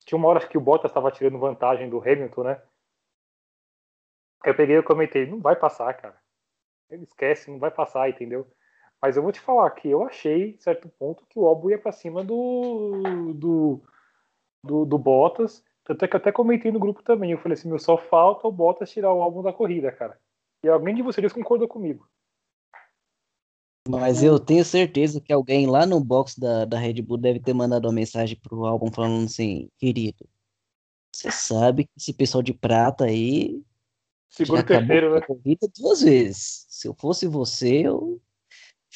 [0.05, 2.61] tinha uma hora que o Bottas estava tirando vantagem do Hamilton, né?
[4.43, 6.19] Eu peguei e comentei, não vai passar, cara.
[6.89, 8.49] Ele esquece, não vai passar, entendeu?
[9.01, 11.91] Mas eu vou te falar que eu achei, certo ponto, que o álbum ia para
[11.91, 13.81] cima do, do,
[14.63, 15.63] do, do, Bottas.
[15.85, 17.31] Tanto é que eu até comentei no grupo também.
[17.31, 20.19] Eu falei assim: meu, só falta o Bottas tirar o álbum da corrida, cara.
[20.63, 22.07] E alguém de vocês concordou comigo.
[23.87, 27.53] Mas eu tenho certeza que alguém lá no box da, da Red Bull deve ter
[27.53, 30.27] mandado uma mensagem pro álbum falando assim: querido,
[31.11, 33.63] você sabe que esse pessoal de prata aí
[34.29, 35.21] Seguro terceiro, né?
[35.21, 36.65] Corrida duas vezes.
[36.69, 38.21] Se eu fosse você, eu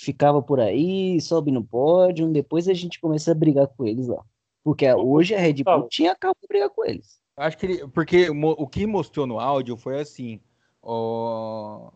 [0.04, 4.24] ficava por aí, sobe no pódio, depois a gente começa a brigar com eles lá.
[4.64, 7.22] Porque hoje a Red Bull tinha acabado de brigar com eles.
[7.36, 10.40] Acho que ele, porque o que mostrou no áudio foi assim,
[10.82, 11.92] o,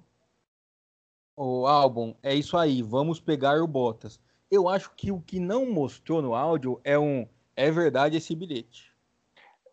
[1.35, 4.19] o álbum é isso aí, vamos pegar o Bottas.
[4.49, 8.95] Eu acho que o que não mostrou no áudio é um é verdade esse bilhete.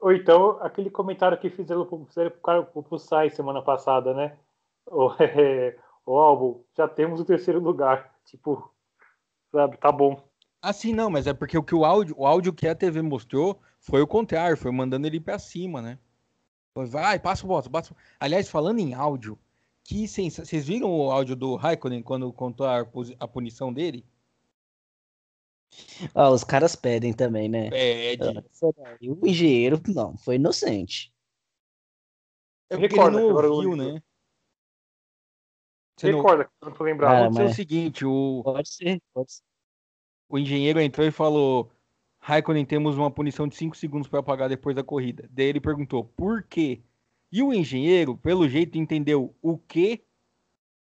[0.01, 4.37] Ou então, aquele comentário que fizeram, fizeram pro, cara, pro Sai semana passada, né?
[4.87, 8.14] O, é, o álbum, já temos o terceiro lugar.
[8.25, 8.71] Tipo,
[9.51, 10.23] sabe, tá bom.
[10.61, 13.61] Assim, não, mas é porque o que o áudio, o áudio que a TV mostrou
[13.79, 15.99] foi o contrário, foi mandando ele para cima, né?
[16.75, 17.95] Vai, passa o voto, passa.
[18.19, 19.38] Aliás, falando em áudio,
[19.85, 20.38] que sens...
[20.38, 22.81] vocês viram o áudio do Raikkonen quando contou a,
[23.21, 24.05] a punição dele?
[26.14, 27.69] Ah, os caras pedem também, né?
[27.71, 28.25] Pede.
[29.03, 31.12] O engenheiro, não, foi inocente.
[32.71, 34.03] É porque Recorda, ele não ouviu, né?
[35.97, 36.69] Você Recorda, não...
[36.69, 37.13] não tô lembrado.
[37.13, 37.39] Cara, mas...
[37.39, 38.43] é o seguinte, o...
[38.45, 39.43] Pode ser, pode ser.
[40.29, 41.71] O engenheiro entrou e falou,
[42.19, 45.29] Raikkonen, temos uma punição de 5 segundos para pagar depois da corrida.
[45.31, 46.83] Daí ele perguntou, por quê?
[47.31, 50.03] E o engenheiro, pelo jeito, entendeu o quê,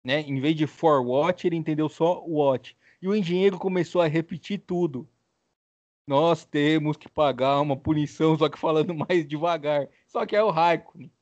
[0.05, 0.21] né?
[0.23, 2.77] Em vez de for watch, ele entendeu só watch.
[3.01, 5.09] E o engenheiro começou a repetir tudo.
[6.07, 9.89] Nós temos que pagar uma punição, só que falando mais devagar.
[10.07, 11.13] Só que é o Raikkonen.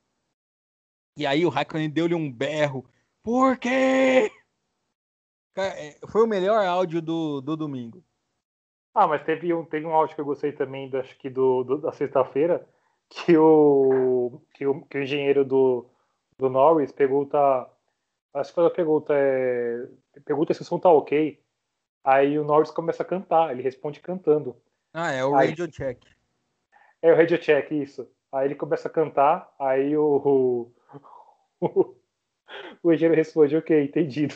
[1.16, 2.88] E aí o Raikkonen deu-lhe um berro.
[3.22, 4.30] Por quê?
[5.56, 8.02] É, foi o melhor áudio do, do domingo.
[8.94, 11.78] Ah, mas teve um, teve um áudio que eu gostei também, acho que do, do
[11.78, 12.66] da sexta-feira,
[13.08, 15.88] que o, que o, que o engenheiro do,
[16.38, 17.68] do Norris pergunta.
[18.34, 19.88] Acho que foi a pergunta é.
[20.24, 21.40] Pergunta se o som tá ok.
[22.04, 24.56] Aí o Norris começa a cantar, ele responde cantando.
[24.92, 26.02] Ah, é o aí, Radio Check.
[27.02, 28.08] É o Radio Check, isso.
[28.32, 30.72] Aí ele começa a cantar, aí o,
[31.60, 31.96] o, o
[32.84, 34.34] engenheiro responde, ok, entendido.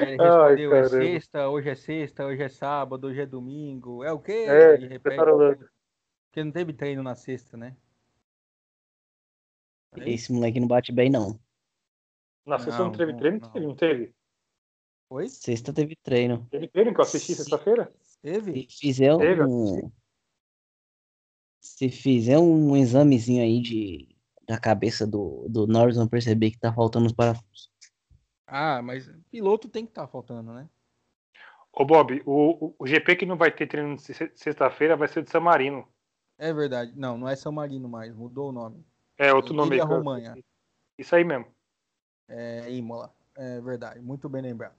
[0.00, 4.04] Ele respondeu, Ai, é sexta, hoje é sexta, hoje é sábado, hoje é domingo.
[4.04, 4.46] É o quê?
[4.48, 5.16] É, ele repete.
[5.16, 7.76] Porque não teve treino na sexta, né?
[9.96, 11.40] Esse moleque não bate bem, não.
[12.46, 13.40] Na sexta não, não teve treino?
[13.40, 13.62] Não.
[13.62, 14.14] Não teve.
[15.10, 15.28] Oi?
[15.28, 16.46] Sexta teve treino.
[16.50, 17.92] Teve treino que eu assisti sexta-feira?
[18.22, 18.66] Teve?
[18.68, 19.18] Se fizer um.
[19.18, 19.92] Teve,
[21.60, 24.07] se fizer um examezinho aí de,
[24.48, 27.70] da cabeça do, do Norris, vão perceber que tá faltando os parafusos.
[28.46, 30.66] Ah, mas piloto tem que estar tá faltando, né?
[31.70, 35.40] Ô Bob, o, o GP que não vai ter treino sexta-feira vai ser de San
[35.40, 35.86] Marino.
[36.38, 36.92] É verdade.
[36.96, 38.82] Não, não é São Marino mais, mudou o nome.
[39.18, 39.76] É outro nome.
[39.76, 40.34] Ilha Romanha.
[40.96, 41.46] Isso aí mesmo.
[42.26, 43.12] É Imola.
[43.36, 44.74] É verdade, muito bem lembrado.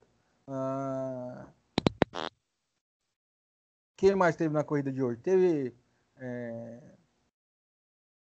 [0.48, 1.46] Ah...
[3.96, 5.20] Quem mais teve na corrida de hoje?
[5.20, 5.76] Teve.
[6.18, 6.80] É...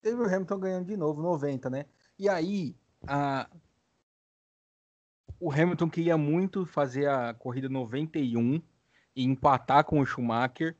[0.07, 1.85] Teve o Hamilton ganhando de novo, 90, né?
[2.17, 3.49] E aí, a...
[5.37, 8.61] o Hamilton queria muito fazer a corrida 91
[9.13, 10.77] e empatar com o Schumacher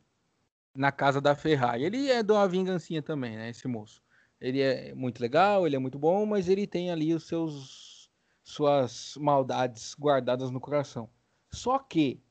[0.74, 1.84] na casa da Ferrari.
[1.84, 3.50] Ele é de uma vingancinha também, né?
[3.50, 4.02] Esse moço.
[4.40, 8.10] Ele é muito legal, ele é muito bom, mas ele tem ali os seus
[8.42, 11.10] suas maldades guardadas no coração.
[11.52, 12.24] Só que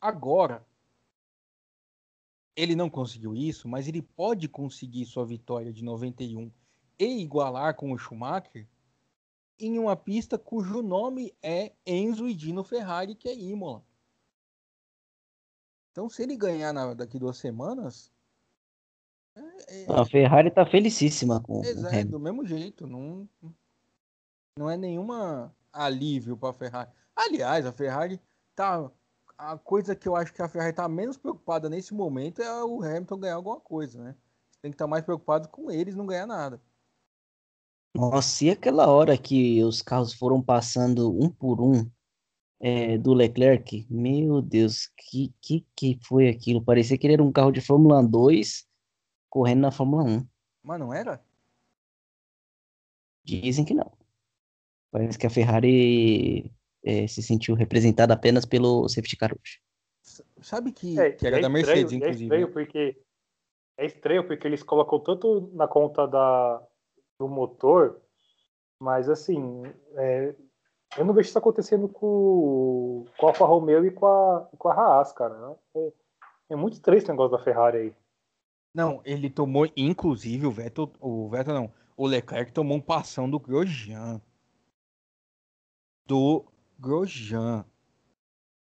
[0.00, 0.66] agora
[2.56, 6.50] ele não conseguiu isso, mas ele pode conseguir sua vitória de 91
[6.98, 8.66] e igualar com o Schumacher
[9.58, 13.84] em uma pista cujo nome é Enzo e Dino Ferrari, que é Imola.
[15.92, 18.10] Então, se ele ganhar na, daqui duas semanas.
[19.34, 19.92] É, é...
[19.92, 22.86] A Ferrari tá felicíssima com Exato, o do mesmo jeito.
[22.86, 23.28] Não,
[24.56, 26.90] não é nenhuma alívio para a Ferrari.
[27.14, 28.20] Aliás, a Ferrari
[28.54, 28.90] tá.
[29.42, 32.82] A coisa que eu acho que a Ferrari tá menos preocupada nesse momento é o
[32.82, 34.14] Hamilton ganhar alguma coisa, né?
[34.60, 36.60] Tem que estar tá mais preocupado com eles não ganhar nada.
[37.96, 41.90] Nossa, e aquela hora que os carros foram passando um por um
[42.60, 43.86] é, do Leclerc?
[43.88, 46.62] Meu Deus, que, que que foi aquilo?
[46.62, 48.68] Parecia que ele era um carro de Fórmula 2
[49.30, 50.28] correndo na Fórmula 1.
[50.62, 51.18] Mas não era?
[53.24, 53.90] Dizem que não.
[54.90, 56.52] Parece que a Ferrari
[56.84, 59.60] é, se sentiu representada apenas pelo safety car hoje.
[60.40, 62.22] Sabe que, é, que era é da Mercedes, estranho, inclusive.
[62.22, 63.02] É estranho, porque,
[63.78, 66.62] é estranho porque eles colocam tanto na conta da,
[67.18, 68.00] do motor,
[68.80, 69.62] mas assim,
[69.94, 70.34] é,
[70.96, 74.74] eu não vejo isso acontecendo com, com a Alfa Romeo e com a, com a
[74.74, 75.56] Haas, cara.
[75.76, 75.92] É,
[76.50, 77.94] é muito estranho esse negócio da Ferrari aí.
[78.74, 83.38] Não, ele tomou, inclusive, o Vettel, o Vettel não, o Leclerc tomou um passão do
[83.38, 84.20] Grosjean.
[86.06, 86.44] Do
[86.80, 87.64] Grosjean.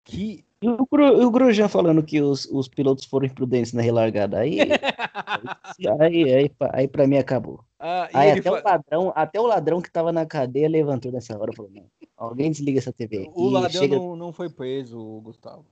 [0.03, 0.45] Que.
[0.61, 4.39] E o, Gro, o Grosjean falando que os, os pilotos foram imprudentes na relargada.
[4.39, 4.69] Aí, aí,
[6.01, 7.63] aí, aí, aí pra mim acabou.
[7.79, 11.51] Ah, aí até, o ladrão, até o ladrão que tava na cadeia levantou nessa hora
[11.53, 13.21] e falou: não, alguém desliga essa TV.
[13.21, 13.95] Aqui, o ladrão chega...
[13.95, 15.65] não, não foi preso, Gustavo.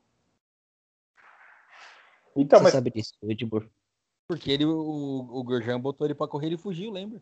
[2.34, 2.74] Então, Você mas...
[2.74, 3.68] sabe disso, Edmur?
[4.28, 7.22] Porque ele, o, o Grosjean botou ele pra correr e fugiu, lembra?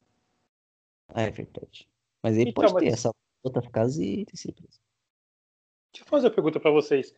[1.08, 1.88] Ah, é verdade.
[2.22, 2.84] Mas ele então, pode mas...
[2.84, 3.12] ter essa
[3.44, 4.80] outra casa e ter sido preso.
[5.96, 7.16] Deixa eu fazer uma pergunta para vocês.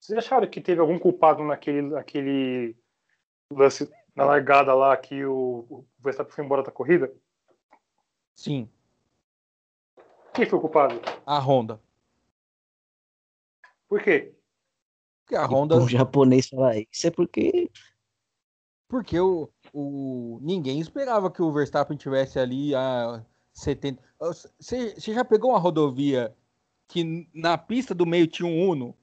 [0.00, 2.76] Vocês acharam que teve algum culpado naquele, naquele
[3.52, 7.14] lance na largada lá que o, o Verstappen foi embora da corrida?
[8.34, 8.68] Sim.
[10.34, 11.00] Quem foi o culpado?
[11.24, 11.80] A Honda.
[13.88, 14.34] Por quê?
[15.24, 15.76] Porque a Honda.
[15.76, 17.70] O japonês falar isso é porque.
[18.88, 20.40] Porque o, o...
[20.42, 24.02] ninguém esperava que o Verstappen tivesse ali a 70.
[24.58, 26.36] Você já pegou uma rodovia
[26.88, 28.96] que na pista do meio tinha um Uno.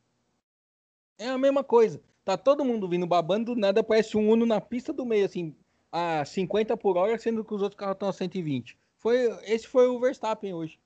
[1.17, 2.01] É a mesma coisa.
[2.23, 5.55] Tá todo mundo vindo babando, do nada aparece um Uno na pista do meio, assim,
[5.91, 8.77] a 50 por hora, sendo que os outros carros estão a 120.
[8.97, 10.79] Foi, esse foi o Verstappen hoje.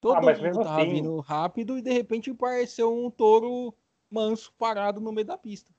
[0.00, 0.90] Todo ah, mundo tava assim...
[0.90, 3.74] vindo rápido e de repente apareceu um touro
[4.08, 5.72] manso parado no meio da pista.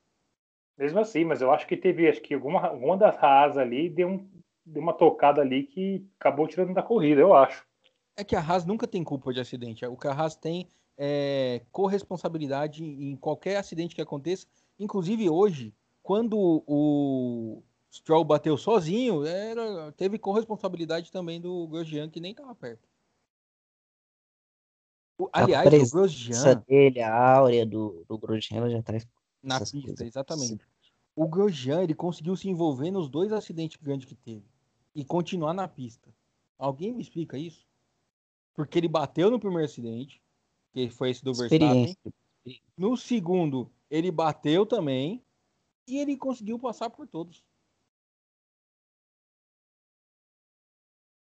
[0.78, 4.10] Mesmo assim, mas eu acho que teve, acho que alguma, alguma das Haas ali deu,
[4.10, 4.30] um,
[4.66, 7.66] deu uma tocada ali que acabou tirando da corrida, eu acho
[8.20, 9.86] é que a Haas nunca tem culpa de acidente.
[9.86, 10.68] O que a Haas tem
[10.98, 14.46] é corresponsabilidade em qualquer acidente que aconteça.
[14.78, 22.32] Inclusive hoje, quando o Stroll bateu sozinho, era, teve corresponsabilidade também do Grosjean, que nem
[22.32, 22.88] estava perto.
[25.18, 26.64] O, aliás, o Grosjean...
[26.68, 28.94] dele, a áurea do, do Grosjean, ela já tá...
[29.42, 30.02] Na pista, coisas.
[30.02, 30.66] exatamente.
[31.16, 34.44] O Grosjean, ele conseguiu se envolver nos dois acidentes grandes que teve.
[34.94, 36.10] E continuar na pista.
[36.58, 37.69] Alguém me explica isso?
[38.60, 40.22] Porque ele bateu no primeiro acidente,
[40.74, 41.96] que foi esse do Verstappen.
[42.76, 45.24] No segundo, ele bateu também
[45.88, 47.42] e ele conseguiu passar por todos.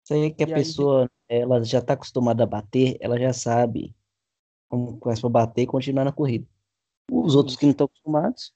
[0.02, 1.40] Isso aí que a e pessoa, aí...
[1.42, 3.94] ela já está acostumada a bater, ela já sabe
[4.70, 6.48] como começa para bater e continuar na corrida.
[7.12, 8.54] Os outros que não estão acostumados.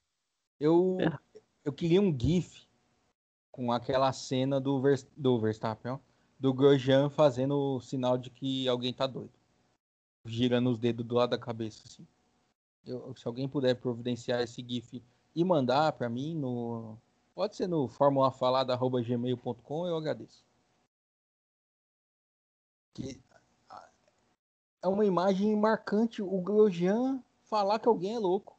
[0.59, 1.15] Eu, é.
[1.63, 2.67] eu queria um GIF
[3.51, 5.99] com aquela cena do, Ver, do Verstappen, ó,
[6.41, 9.31] do Grosjean fazendo o sinal de que alguém tá doido.
[10.25, 12.05] Girando os dedos do lado da cabeça, assim.
[12.83, 15.03] Eu, se alguém puder providenciar esse GIF
[15.35, 16.97] e mandar para mim no.
[17.35, 20.43] Pode ser no formulafalada.gmail.com, eu agradeço.
[22.95, 23.21] Que
[24.81, 28.57] é uma imagem marcante o Grosjean falar que alguém é louco.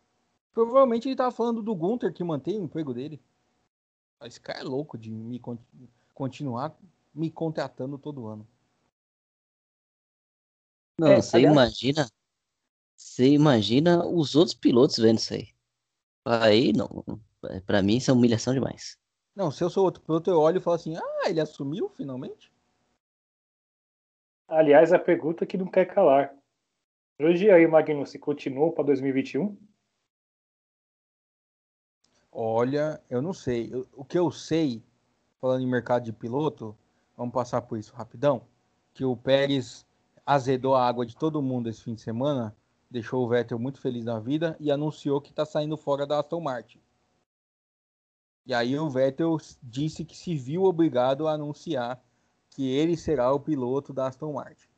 [0.53, 3.21] Provavelmente ele tava falando do Gunter que mantém o emprego dele.
[4.23, 5.43] Esse cara é louco de me
[6.15, 6.77] continuar
[7.15, 8.49] me contratando todo ano.
[10.99, 11.53] Não, é, você aliás...
[11.53, 12.11] imagina.
[12.97, 15.49] Você imagina os outros pilotos vendo isso aí.
[16.25, 17.05] Aí não.
[17.67, 18.97] Pra mim isso é humilhação demais.
[19.35, 22.53] Não, se eu sou outro piloto, eu olho e falo assim: ah, ele assumiu finalmente?
[24.47, 26.35] Aliás, a pergunta que não quer calar.
[27.19, 29.57] Hoje aí, Magnus, continuou para 2021?
[32.31, 33.73] Olha, eu não sei.
[33.93, 34.83] o que eu sei,
[35.41, 36.77] falando em mercado de piloto,
[37.17, 38.43] Vamos passar por isso rapidão.
[38.95, 39.87] Que o Pérez
[40.25, 42.57] azedou a água de todo mundo esse fim de semana,
[42.91, 46.41] deixou o Vettel muito feliz na vida e anunciou que está saindo fora da Aston
[46.41, 46.81] Martin.
[48.45, 52.03] E aí o Vettel disse que se viu obrigado a anunciar
[52.51, 54.69] que ele será o piloto da Aston Martin.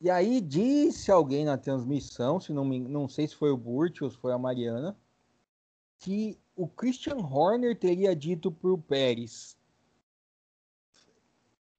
[0.00, 4.02] E aí disse alguém na transmissão, se não, me, não sei se foi o Burt
[4.02, 4.96] ou se foi a Mariana,
[5.98, 9.55] que o Christian Horner teria dito para o Pérez: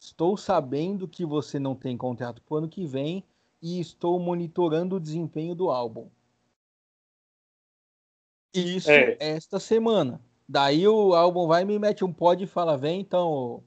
[0.08, 3.26] Estou sabendo que você não tem contrato para o ano que vem
[3.62, 6.10] e estou monitorando o desempenho do álbum.
[8.54, 9.18] Isso é.
[9.20, 10.22] esta semana.
[10.48, 13.62] Daí o álbum vai e me mete um pod e fala: Vem então,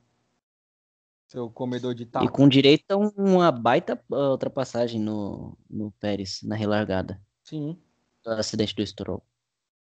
[1.28, 2.24] seu comedor de taco.
[2.24, 7.20] E com direito a uma baita uh, ultrapassagem no, no Pérez, na relargada.
[7.44, 7.78] Sim.
[8.24, 9.22] Do acidente do Stroll.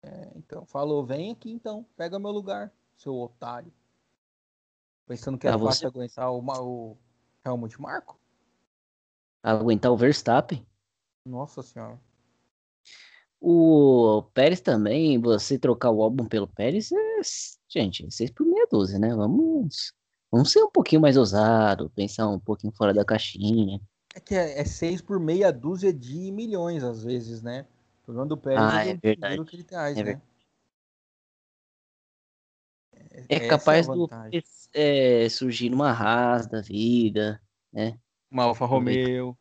[0.03, 3.71] É, então, falou, vem aqui então, pega meu lugar, seu otário.
[5.11, 5.87] Pensando que ah, fácil você...
[5.87, 6.97] aguentar o, o
[7.45, 8.17] Helmut Marco?
[9.43, 10.65] Aguentar o Verstappen?
[11.25, 11.99] Nossa senhora.
[13.37, 17.21] O Pérez também, você trocar o álbum pelo Pérez, é...
[17.67, 19.13] gente, 6 por meia dúzia, né?
[19.13, 19.93] Vamos
[20.31, 23.81] Vamos ser um pouquinho mais ousado, pensar um pouquinho fora da caixinha.
[24.15, 27.65] É que é, é seis por meia dúzia de milhões, às vezes, né?
[28.01, 29.43] O problema do Pérez ah, é, é verdade.
[29.43, 30.21] que ele traz, é né?
[33.29, 34.09] É, é capaz é do
[34.73, 37.41] é, surgir numa Haas da vida,
[37.71, 37.97] né?
[38.29, 39.37] Uma Alfa Romeo.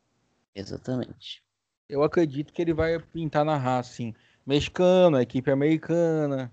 [0.54, 1.42] Exatamente.
[1.88, 4.14] Eu acredito que ele vai pintar na Haas, sim.
[4.46, 6.52] Mexicano, equipe americana.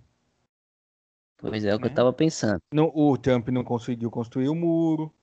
[1.38, 1.96] Pois é, é o que eu né?
[1.96, 2.62] tava pensando.
[2.74, 5.14] No, o Trump não conseguiu construir o muro.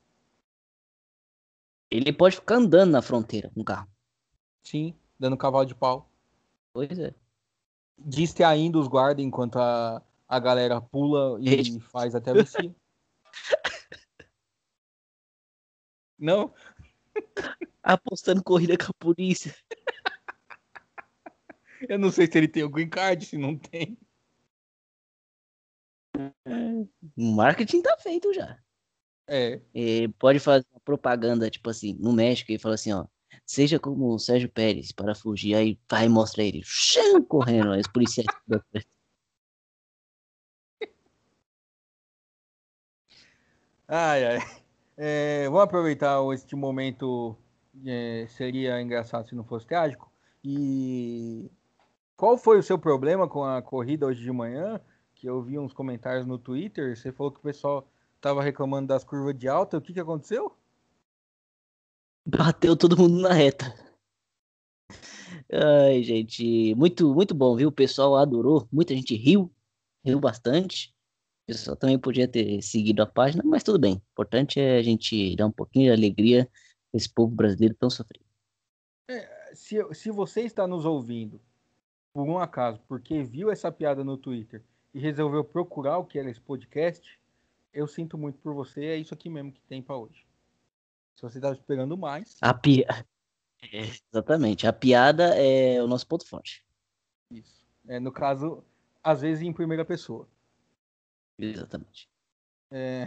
[1.91, 3.89] Ele pode ficar andando na fronteira com o carro.
[4.63, 6.09] Sim, dando cavalo de pau.
[6.73, 7.15] Pois é.
[7.99, 10.03] Diz ainda os guarda enquanto a,
[10.35, 12.75] a galera pula e faz até você.
[16.19, 16.53] não?
[17.83, 19.55] Apostando corrida com a polícia.
[21.89, 23.97] Eu não sei se ele tem o green card, se não tem.
[27.17, 28.59] O marketing tá feito já.
[29.29, 29.61] É.
[29.75, 33.07] E pode fazer propaganda, tipo assim, no México, e fala assim, ó.
[33.47, 37.89] Seja como o Sérgio Pérez para fugir, aí vai mostrar ele xam, correndo, aí os
[37.89, 38.27] policiais.
[43.89, 44.39] Ai, ai.
[44.97, 47.37] É, vamos aproveitar este momento.
[47.85, 50.09] É, seria engraçado se não fosse trágico.
[50.45, 51.51] E
[52.17, 54.81] qual foi o seu problema com a corrida hoje de manhã?
[55.25, 57.89] que eu vi uns comentários no Twitter, você falou que o pessoal
[58.21, 59.79] tava reclamando das curvas de alta.
[59.79, 60.55] O que que aconteceu?
[62.27, 63.75] Bateu todo mundo na reta.
[65.51, 67.71] Ai, gente, muito muito bom, viu?
[67.71, 69.51] O pessoal adorou, muita gente riu,
[70.05, 70.94] riu bastante.
[71.47, 73.95] Pessoal também podia ter seguido a página, mas tudo bem.
[73.95, 76.49] O importante é a gente dar um pouquinho de alegria
[76.93, 78.25] a esse povo brasileiro tão sofrido.
[79.11, 81.39] É, se, se você está nos ouvindo,
[82.15, 84.63] por um acaso, porque viu essa piada no Twitter
[84.95, 87.19] e resolveu procurar o que era esse podcast,
[87.73, 88.87] eu sinto muito por você.
[88.87, 90.25] É isso aqui mesmo que tem para hoje.
[91.17, 92.37] Se você estava esperando mais.
[92.41, 92.85] A pi...
[93.73, 93.79] É,
[94.13, 94.67] exatamente.
[94.67, 96.63] A piada é o nosso ponto forte.
[97.31, 97.67] Isso.
[97.89, 98.63] É, no caso,
[99.03, 100.29] às vezes em primeira pessoa.
[101.39, 102.09] Exatamente.
[102.71, 103.07] É...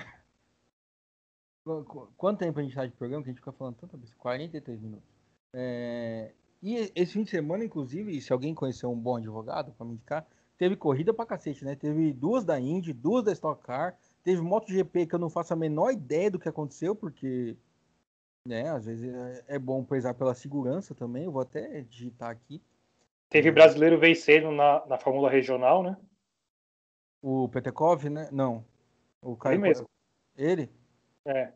[2.15, 4.13] Quanto tempo a gente está de programa que a gente fica falando tanta vez?
[4.15, 5.09] 43 minutos.
[5.53, 6.31] É...
[6.61, 10.25] E esse fim de semana, inclusive, se alguém conhecer um bom advogado para me indicar,
[10.57, 11.75] teve corrida pra cacete, né?
[11.75, 15.57] Teve duas da Indy, duas da Stock Car, teve MotoGP que eu não faço a
[15.57, 17.55] menor ideia do que aconteceu, porque,
[18.45, 22.61] né, às vezes é, é bom prezar pela segurança também, eu vou até digitar aqui.
[23.29, 25.97] Teve brasileiro vencendo na, na Fórmula Regional, né?
[27.21, 28.29] O Petekov, né?
[28.31, 28.63] Não.
[29.21, 29.55] O Caio...
[29.55, 29.89] Ele mesmo.
[30.35, 30.69] Ele?
[31.25, 31.51] É.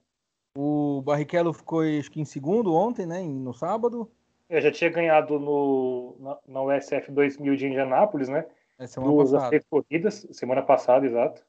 [0.56, 3.22] O Barrichello ficou, acho que em segundo ontem, né?
[3.22, 4.12] No sábado.
[4.50, 8.46] Eu já tinha ganhado no, na, na USF 2000 de Indianápolis, né?
[8.78, 9.64] É semana duas passada.
[9.70, 11.46] corridas, semana passada, exato.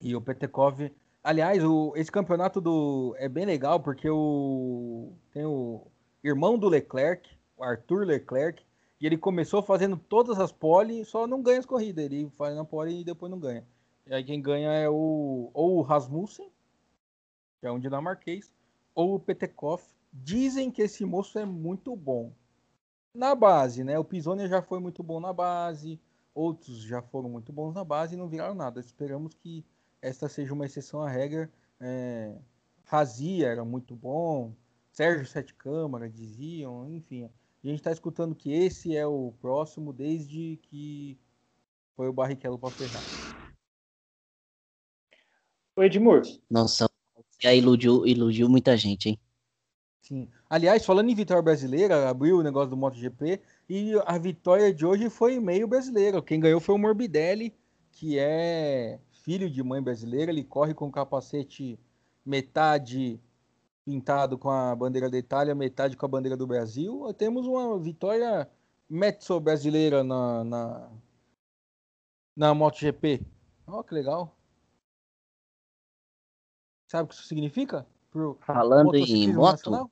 [0.00, 0.90] E o Petekov.
[1.22, 5.86] Aliás, o, esse campeonato do é bem legal porque o tem o
[6.24, 8.64] irmão do Leclerc, o Arthur Leclerc,
[9.02, 12.04] e ele começou fazendo todas as pole, só não ganha as corridas.
[12.04, 13.66] Ele faz na pole e depois não ganha.
[14.06, 16.48] E aí quem ganha é o ou o Rasmussen,
[17.58, 18.48] que é um dinamarquês,
[18.94, 19.82] ou o Petekov.
[20.12, 22.32] Dizem que esse moço é muito bom
[23.12, 23.98] na base, né?
[23.98, 26.00] O Pisonia já foi muito bom na base,
[26.32, 28.78] outros já foram muito bons na base e não viraram nada.
[28.78, 29.64] Esperamos que
[30.00, 31.50] esta seja uma exceção à regra.
[31.80, 32.36] É,
[32.84, 34.54] Razia era muito bom,
[34.92, 37.28] Sérgio Sete Câmara diziam, enfim.
[37.64, 41.16] A gente está escutando que esse é o próximo desde que
[41.94, 43.02] foi o Barrichello para ferrar.
[45.76, 46.22] O Edmur.
[46.50, 46.90] Nossa,
[47.40, 49.20] já iludiu, iludiu muita gente, hein?
[50.00, 50.28] Sim.
[50.50, 55.08] Aliás, falando em vitória brasileira, abriu o negócio do MotoGP e a vitória de hoje
[55.08, 56.20] foi meio brasileira.
[56.20, 57.54] Quem ganhou foi o Morbidelli,
[57.92, 60.32] que é filho de mãe brasileira.
[60.32, 61.78] Ele corre com capacete
[62.26, 63.20] metade
[63.84, 67.12] pintado com a bandeira da Itália, metade com a bandeira do Brasil.
[67.14, 68.48] Temos uma vitória
[68.88, 70.90] mezzo brasileira na, na,
[72.36, 73.26] na MotoGP.
[73.66, 74.36] Olha oh, que legal.
[76.90, 77.86] Sabe o que isso significa?
[78.10, 79.52] Pro Falando em moto?
[79.52, 79.90] Nacional?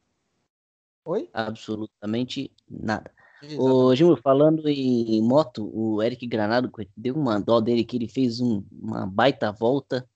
[1.04, 1.30] Oi?
[1.32, 3.10] Absolutamente nada.
[3.58, 8.38] Ô, Gil, falando em moto, o Eric Granado deu uma dó dele que ele fez
[8.38, 10.06] um, uma baita volta.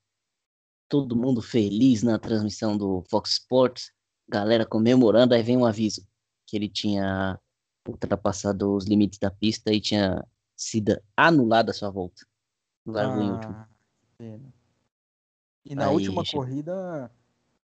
[0.87, 3.91] Todo mundo feliz na transmissão do Fox Sports,
[4.27, 5.33] galera comemorando.
[5.33, 6.07] Aí vem um aviso
[6.45, 7.39] que ele tinha
[7.87, 10.25] ultrapassado os limites da pista e tinha
[10.55, 12.25] sido anulada a sua volta.
[12.85, 13.65] Largou ah, em último.
[14.17, 14.53] Pena.
[15.65, 17.11] E na Aí, última corrida,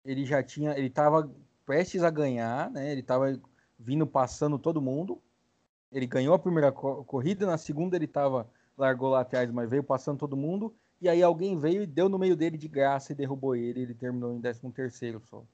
[0.05, 0.77] ele já tinha.
[0.77, 1.29] Ele tava
[1.65, 2.91] prestes a ganhar, né?
[2.91, 3.39] Ele tava
[3.79, 5.21] vindo passando todo mundo.
[5.91, 8.49] Ele ganhou a primeira co corrida, na segunda ele tava.
[8.77, 10.71] Largou lá atrás, mas veio passando todo mundo.
[10.99, 13.81] E aí alguém veio e deu no meio dele de graça e derrubou ele.
[13.81, 15.45] Ele terminou em 13 terceiro só.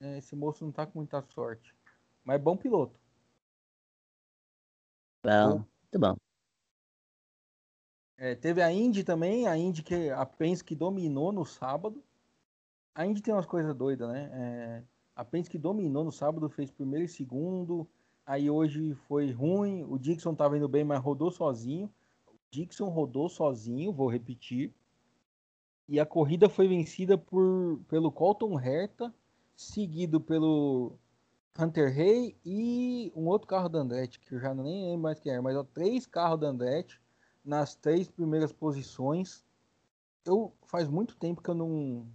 [0.00, 1.74] É, esse moço não tá com muita sorte.
[2.24, 2.98] Mas é bom piloto.
[5.24, 6.16] Bom, muito bom.
[8.16, 12.02] É, teve a Indy também, a Indy que a Penske dominou no sábado.
[12.94, 14.30] A Indy tem umas coisas doidas, né?
[14.32, 14.82] É,
[15.14, 17.88] a Penske dominou no sábado, fez primeiro e segundo.
[18.26, 19.84] Aí hoje foi ruim.
[19.84, 21.92] O Dixon tava indo bem, mas rodou sozinho.
[22.50, 24.72] Dixon rodou sozinho, vou repetir.
[25.88, 29.14] E a corrida foi vencida por, pelo Colton Herta,
[29.56, 30.98] seguido pelo
[31.58, 35.32] Hunter Hay e um outro carro da Andretti, que eu já nem lembro mais quem
[35.32, 37.00] era, mas ó, três carros da Andretti
[37.44, 39.44] nas três primeiras posições.
[40.24, 42.06] Eu faz muito tempo que eu não,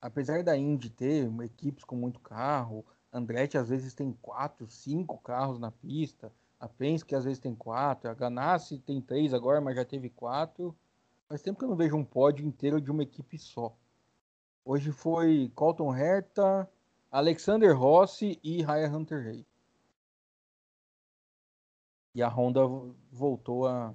[0.00, 5.58] apesar da Indy ter equipes com muito carro, Andretti às vezes tem quatro, cinco carros
[5.58, 9.84] na pista, a Penske às vezes tem quatro, a Ganassi tem três agora, mas já
[9.84, 10.76] teve quatro.
[11.28, 13.76] Faz tempo que eu não vejo um pódio inteiro de uma equipe só.
[14.64, 16.68] Hoje foi Colton Herta,
[17.10, 19.46] Alexander Rossi e Ryan Hunter Hay.
[22.14, 22.60] E a Honda
[23.12, 23.94] voltou a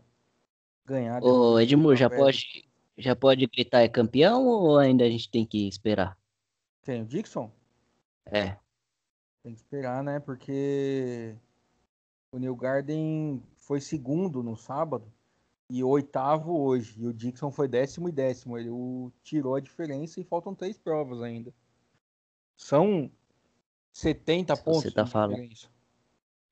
[0.85, 1.23] ganhar.
[1.23, 5.67] Ô, Edmur, já pode, já pode gritar é campeão ou ainda a gente tem que
[5.67, 6.17] esperar?
[6.83, 7.51] Tem o Dixon?
[8.25, 8.57] É.
[9.43, 10.19] Tem que esperar, né?
[10.19, 11.35] Porque
[12.31, 15.11] o New Garden foi segundo no sábado
[15.69, 17.01] e oitavo hoje.
[17.01, 18.57] E o Dixon foi décimo e décimo.
[18.57, 21.53] Ele o, tirou a diferença e faltam três provas ainda.
[22.55, 23.11] São
[23.91, 24.83] 70 se pontos.
[24.83, 25.49] Você tá falando.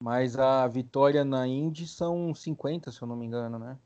[0.01, 3.77] Mas a vitória na Indy são 50, se eu não me engano, né?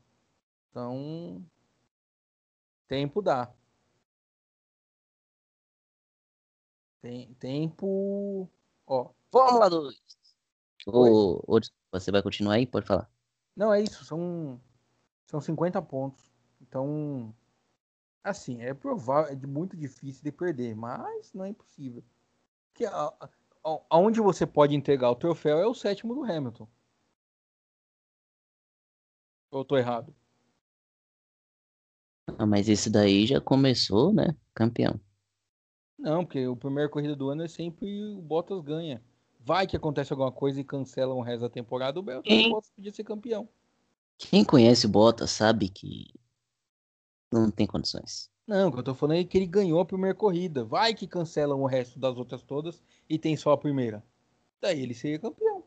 [0.70, 1.44] Então,
[2.88, 3.52] tempo dá.
[7.00, 8.48] Tem, tempo.
[8.86, 9.10] Ó.
[9.30, 10.23] Fórmula 2.
[10.86, 11.60] Ou, ou
[11.92, 12.66] você vai continuar aí?
[12.66, 13.10] Pode falar.
[13.56, 14.04] Não, é isso.
[14.04, 14.60] São,
[15.26, 16.32] são 50 pontos.
[16.60, 17.34] Então,
[18.22, 22.02] assim, é provável, é muito difícil de perder, mas não é impossível.
[22.72, 23.28] Que, a, a,
[23.90, 26.68] aonde você pode entregar o troféu é o sétimo do Hamilton.
[29.50, 30.14] Ou eu tô errado?
[32.38, 34.36] Ah, mas esse daí já começou, né?
[34.54, 35.00] Campeão.
[35.98, 39.02] Não, porque o primeiro corrida do ano é sempre o Bottas ganha.
[39.44, 43.04] Vai que acontece alguma coisa e cancelam o resto da temporada, o Bottas podia ser
[43.04, 43.46] campeão.
[44.16, 46.06] Quem conhece o Bottas sabe que
[47.30, 48.30] não tem condições.
[48.46, 50.64] Não, o que eu tô falando é que ele ganhou a primeira corrida.
[50.64, 54.02] Vai que cancelam o resto das outras todas e tem só a primeira.
[54.62, 55.62] Daí ele seria campeão.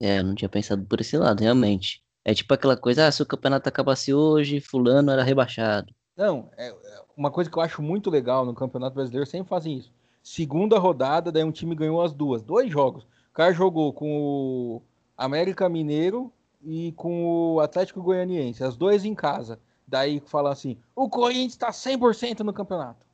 [0.00, 2.02] É, eu não tinha pensado por esse lado, realmente.
[2.24, 5.94] É tipo aquela coisa, ah, se o campeonato acabasse hoje, fulano era rebaixado.
[6.16, 9.76] Não, é, é uma coisa que eu acho muito legal no Campeonato Brasileiro, sempre fazem
[9.76, 9.92] isso.
[10.22, 13.04] Segunda rodada, daí um time ganhou as duas, dois jogos.
[13.04, 14.82] O cara jogou com o
[15.16, 19.60] América Mineiro e com o Atlético Goianiense, as duas em casa.
[19.86, 23.06] Daí fala assim: o Corinthians está 100% no campeonato.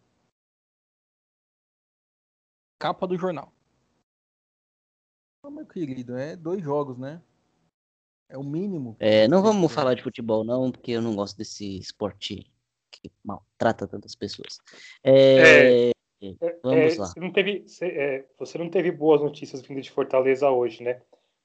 [2.79, 3.53] Capa do jornal.
[5.43, 7.23] Oh, meu querido, é dois jogos, né?
[8.29, 8.97] É o mínimo.
[9.01, 12.53] É, não vamos falar de futebol, não, porque eu não gosto desse esporte
[12.91, 14.59] que maltrata tantas pessoas.
[15.03, 15.91] É, é,
[16.63, 17.07] vamos é, lá.
[17.07, 21.01] Você não, teve, você, é, você não teve boas notícias vindo de Fortaleza hoje, né?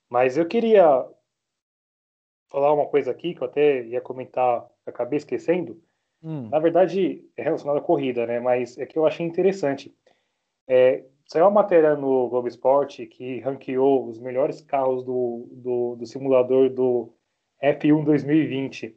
[0.10, 1.08] Mas eu queria
[2.50, 5.82] falar uma coisa aqui que eu até ia comentar, acabei esquecendo.
[6.22, 6.50] Hum.
[6.50, 8.40] Na verdade, é relacionado à corrida, né?
[8.40, 9.96] Mas é que eu achei interessante.
[10.68, 16.06] É, Saiu uma matéria no Globo Esporte que ranqueou os melhores carros do, do, do
[16.06, 17.14] simulador do
[17.64, 18.96] F1 2020.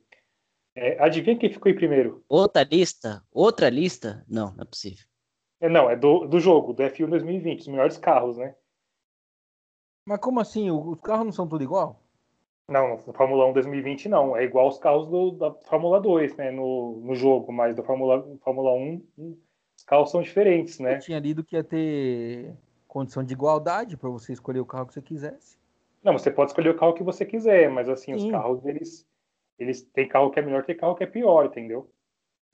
[0.75, 2.25] É, adivinha quem ficou em primeiro?
[2.29, 3.23] Outra lista?
[3.33, 4.25] Outra lista?
[4.29, 5.07] Não, não é possível.
[5.61, 8.55] É, não, é do, do jogo, do F1 2020, os melhores carros, né?
[10.07, 10.71] Mas como assim?
[10.71, 12.01] Os carros não são tudo igual?
[12.69, 14.37] Não, no Fórmula 1 2020 não.
[14.37, 16.51] É igual os carros do, da Fórmula 2, né?
[16.51, 19.03] No, no jogo, mas da Fórmula, Fórmula 1
[19.87, 20.97] carros são diferentes, né?
[20.97, 22.55] Eu tinha lido que ia ter
[22.89, 25.59] condição de igualdade para você escolher o carro que você quisesse.
[26.03, 28.27] Não, você pode escolher o carro que você quiser, mas assim, Sim.
[28.27, 29.07] os carros, eles,
[29.59, 31.91] eles tem carro que é melhor, tem carro que é pior, entendeu?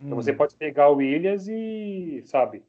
[0.00, 0.22] Então Hum.
[0.22, 2.64] você pode pegar o Williams e, sabe?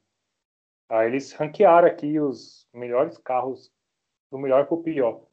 [0.90, 3.72] Aí eles ranquearam aqui os melhores carros,
[4.32, 5.26] do melhor pro pior.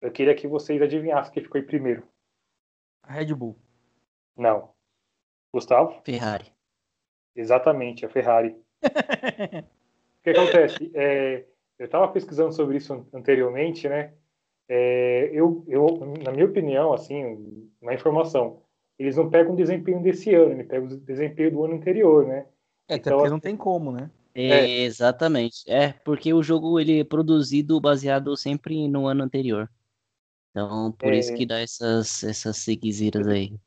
[0.00, 2.06] Eu queria que vocês adivinhassem quem ficou em primeiro.
[3.04, 3.56] Red Bull.
[4.36, 4.70] Não.
[5.52, 6.00] Gustavo?
[6.04, 6.52] Ferrari.
[7.34, 8.56] Exatamente, a Ferrari.
[10.18, 10.90] O que acontece?
[10.92, 11.46] É,
[11.78, 14.12] eu estava pesquisando sobre isso an- anteriormente, né?
[14.68, 15.86] É, eu, eu,
[16.20, 18.60] na minha opinião, assim, uma informação,
[18.98, 22.48] eles não pegam o desempenho desse ano, eles pegam o desempenho do ano anterior, né?
[22.88, 24.10] É, até Então, porque não tem como, né?
[24.36, 24.82] É.
[24.82, 25.62] Exatamente.
[25.66, 29.70] É, porque o jogo ele é produzido baseado sempre no ano anterior.
[30.50, 31.18] Então, por É.
[31.18, 33.58] isso que dá essas, essas seguizeiras aí.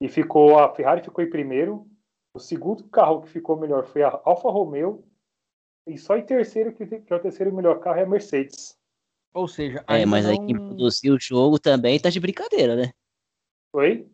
[0.00, 1.86] E ficou a Ferrari ficou em primeiro.
[2.34, 5.04] O segundo carro que ficou melhor foi a Alfa Romeo.
[5.86, 8.78] E só em terceiro, que, que é o terceiro melhor carro, é a Mercedes.
[9.34, 10.46] Ou seja, É, mas aí não...
[10.46, 12.92] quem produziu o jogo também tá de brincadeira, né?
[13.72, 14.08] Oi?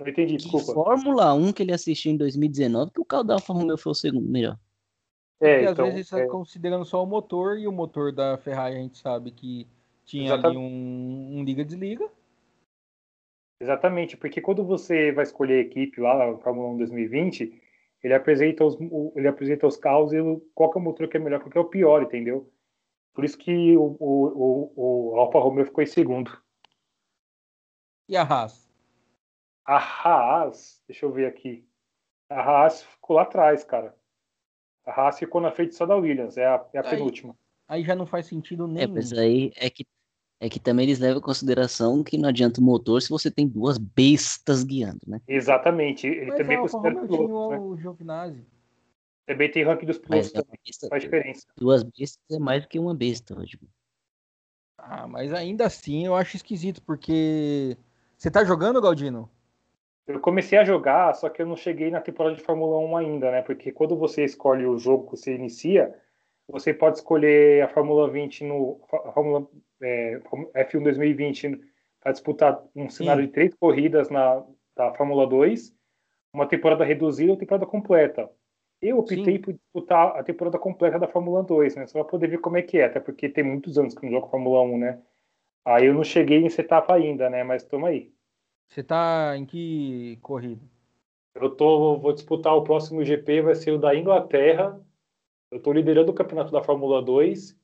[0.00, 0.72] Não entendi, desculpa.
[0.72, 3.94] Fórmula 1 que ele assistiu em 2019 que o carro da Alfa Romeo foi o
[3.94, 4.56] segundo melhor.
[5.40, 8.36] É, Porque então, às vezes está é, considerando só o motor e o motor da
[8.38, 9.66] Ferrari a gente sabe que
[10.04, 10.58] tinha ali Exatamente.
[10.58, 12.08] um, um liga-desliga.
[13.60, 17.60] Exatamente, porque quando você vai escolher a equipe lá na Fórmula 1 2020,
[18.02, 18.78] ele apresenta os,
[19.16, 20.18] ele apresenta os carros e
[20.54, 22.48] qual que é o motor que é melhor, qual que é o pior, entendeu?
[23.12, 26.40] Por isso que o, o, o, o Alfa Romeo ficou em segundo.
[28.08, 28.67] E a Haas?
[29.68, 31.62] A Haas, deixa eu ver aqui.
[32.30, 33.94] A Haas ficou lá atrás, cara.
[34.86, 36.90] A Haas ficou na frente só da Williams, é a, é a Aí.
[36.96, 37.36] penúltima.
[37.68, 38.94] Aí já não faz sentido É, nenhum.
[38.94, 39.84] mas aí é que,
[40.40, 43.46] é que também eles levam em consideração que não adianta o motor se você tem
[43.46, 45.20] duas bestas guiando, né?
[45.28, 47.58] Exatamente, ele Mas também Alfa considera Romeo pilotos, né?
[47.58, 48.46] o Giovinazzi.
[49.26, 51.46] Também tem ranking dos pilotos, Mas é também, besta- faz diferença.
[51.58, 53.66] duas bestas é mais do que uma besta, tipo.
[54.78, 57.76] Ah, mas ainda assim eu acho esquisito, porque.
[58.16, 59.30] Você tá jogando, Galdino?
[60.08, 63.30] Eu comecei a jogar, só que eu não cheguei na temporada de Fórmula 1 ainda,
[63.30, 63.42] né?
[63.42, 65.94] Porque quando você escolhe o jogo que você inicia,
[66.48, 69.46] você pode escolher a Fórmula 20 no a Fórmula
[69.82, 70.18] é,
[70.54, 71.60] F1 2020
[72.00, 74.42] para disputar um cenário de três corridas na
[74.74, 75.74] da Fórmula 2,
[76.32, 78.30] uma temporada reduzida ou temporada completa.
[78.80, 79.40] Eu optei Sim.
[79.40, 81.86] por disputar a temporada completa da Fórmula 2, né?
[81.86, 84.10] Só para poder ver como é que é, até porque tem muitos anos que eu
[84.10, 85.02] não jogo Fórmula 1, né?
[85.64, 87.42] Aí eu não cheguei nessa etapa ainda, né?
[87.42, 88.12] Mas toma aí.
[88.68, 90.62] Você tá em que corrida?
[91.34, 94.84] Eu tô, vou disputar o próximo GP, vai ser o da Inglaterra.
[95.50, 97.56] Eu tô liderando o campeonato da Fórmula 2.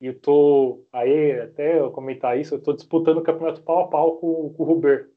[0.00, 3.88] E eu tô, aí, até eu comentar isso, eu tô disputando o campeonato pau a
[3.88, 5.12] pau com, com o Ruber.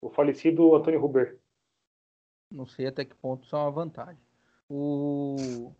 [0.00, 1.38] O falecido Antônio Ruber.
[2.50, 4.20] Não sei até que ponto isso é uma vantagem.
[4.68, 5.72] O.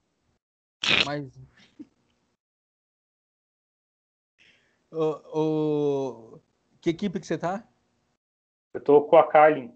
[1.06, 1.30] Mas.
[4.92, 6.40] O, o...
[6.80, 7.69] Que equipe que você tá?
[8.72, 9.74] Eu tô com a Carlin.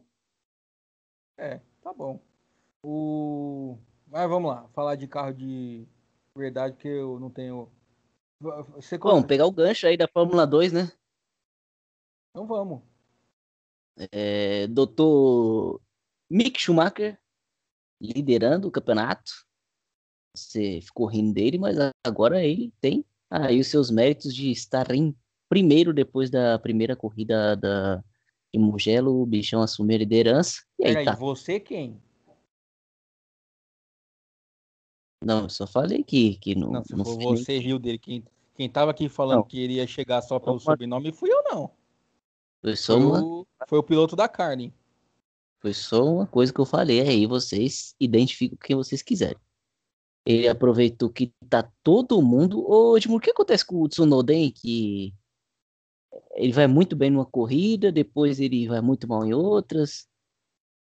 [1.37, 2.21] É, tá bom.
[2.83, 3.79] O...
[4.07, 5.89] Mas vamos lá, falar de carro de
[6.37, 7.71] verdade, que eu não tenho.
[8.75, 10.93] Você Vamos pegar o gancho aí da Fórmula 2, né?
[12.31, 12.83] Então vamos.
[14.13, 15.81] É, doutor
[16.29, 17.19] Mick Schumacher
[18.01, 19.33] liderando o campeonato.
[20.37, 25.17] Você ficou rindo dele, mas agora ele tem aí os seus méritos de estar em
[25.49, 28.05] primeiro depois da primeira corrida da
[28.55, 30.63] de Mugello, o bichão assumiu a liderança.
[30.79, 31.17] E aí Peraí, tá.
[31.17, 32.01] você quem?
[35.23, 37.99] Não, eu só falei que, que não, Não, se não for você riu dele.
[37.99, 38.25] Quem,
[38.55, 39.45] quem tava aqui falando Não.
[39.45, 41.71] que iria chegar só pelo Uma- sobrenome fui eu, não.
[42.61, 44.73] foi só Foi uma o, foi o piloto da carne.
[45.61, 49.39] Foi só uma coisa que eu falei, aí vocês identificam quem vocês quiserem.
[50.27, 52.63] Ele aproveitou que tá todo mundo.
[52.71, 54.53] Ô, Edmundo, o que acontece com o Tsunoda, hein?
[54.55, 55.13] Que
[56.35, 60.09] ele vai muito bem numa corrida, depois ele vai muito mal em outras.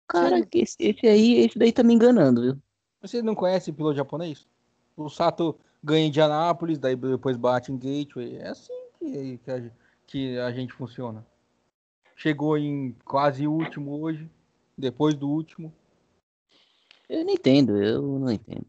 [0.08, 0.48] Cara, Sim.
[0.54, 2.58] esse, esse aí, esse daí tá me enganando, viu?
[3.02, 4.48] Você não conhece piloto japonês?
[4.96, 8.38] O Sato ganha em Indianápolis, daí depois bate em Gateway.
[8.38, 9.72] É assim que, que, a,
[10.08, 11.26] que a gente funciona.
[12.16, 14.30] Chegou em quase último hoje,
[14.78, 15.72] depois do último.
[17.08, 18.66] Eu não entendo, eu não entendo.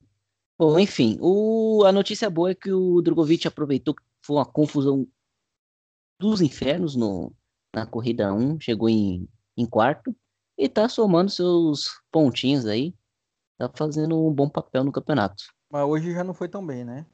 [0.58, 5.06] Bom, enfim, o, a notícia boa é que o Drogovic aproveitou que foi uma confusão
[6.18, 7.32] dos infernos no,
[7.74, 10.14] na corrida 1, chegou em, em quarto
[10.56, 12.94] e tá somando seus pontinhos aí,
[13.56, 15.44] tá fazendo um bom papel no campeonato.
[15.70, 17.06] Mas hoje já não foi tão bem, né?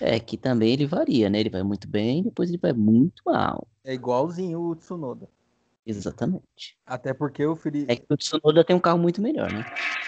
[0.00, 1.40] É que também ele varia, né?
[1.40, 3.66] Ele vai muito bem, depois ele vai muito mal.
[3.82, 5.28] É igualzinho o Tsunoda.
[5.86, 6.78] Exatamente.
[6.86, 7.92] Até porque o Felipe.
[7.92, 9.64] É que o Tsunoda tem um carro muito melhor, né?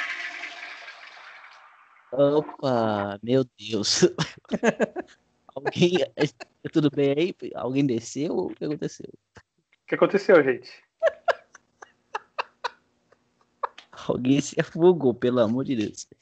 [2.13, 4.03] Opa, meu Deus.
[5.57, 5.93] Alguém.
[6.73, 7.35] Tudo bem aí?
[7.55, 8.37] Alguém desceu?
[8.37, 9.09] O que aconteceu?
[9.09, 10.71] O que aconteceu, gente?
[14.07, 16.07] Alguém se afogou, pelo amor de Deus.
[16.13, 16.17] O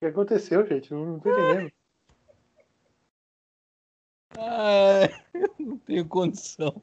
[0.00, 0.92] que aconteceu, gente?
[0.92, 1.72] Eu não tô entendendo.
[4.38, 6.82] Ah, eu não tenho condição.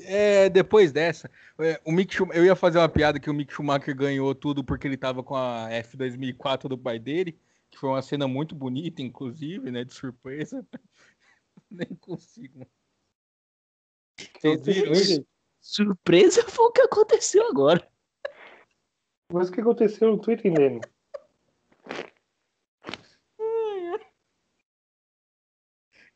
[0.00, 3.52] É, depois dessa, é, o Mick Schumacher, eu ia fazer uma piada que o Mick
[3.52, 7.38] Schumacher ganhou tudo porque ele tava com a F2004 do pai dele,
[7.78, 10.66] que foi uma cena muito bonita, inclusive, né, de surpresa.
[11.70, 12.66] Nem consigo.
[14.40, 15.26] Vocês viram isso?
[15.60, 17.88] Surpresa foi o que aconteceu agora.
[19.32, 20.08] Mas o que aconteceu?
[20.08, 20.80] Eu não tô entendendo.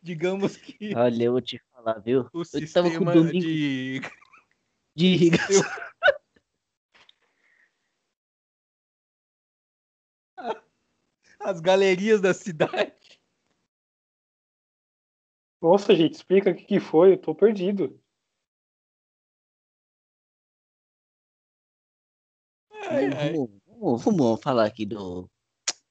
[0.00, 2.22] Digamos que Olha, eu vou te falar, viu?
[2.32, 4.00] o Eu tava com sistema domingo de
[4.94, 5.62] de irrigação.
[11.44, 12.92] as galerias da cidade.
[15.60, 17.12] Nossa, gente, explica o que, que foi.
[17.12, 18.00] Eu tô perdido.
[22.90, 23.32] Ai, ai.
[23.32, 25.30] Vamos, vamos- vamos falar aqui do.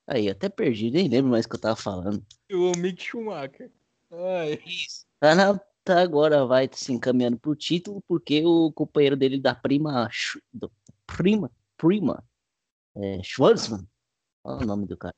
[0.08, 2.26] Aí, até perdi, nem lembro mais o que eu tava falando.
[2.52, 3.72] O Mick Schumacher.
[4.12, 4.62] Ai.
[4.66, 5.06] Isso.
[5.20, 10.10] Tá, na- tá agora vai se encaminhando pro título, porque o companheiro dele da prima.
[10.54, 10.72] Do-
[11.08, 11.50] prima?
[11.78, 12.24] Prima?
[12.96, 13.88] É, Schwarzman.
[14.44, 15.16] Olha o nome do cara.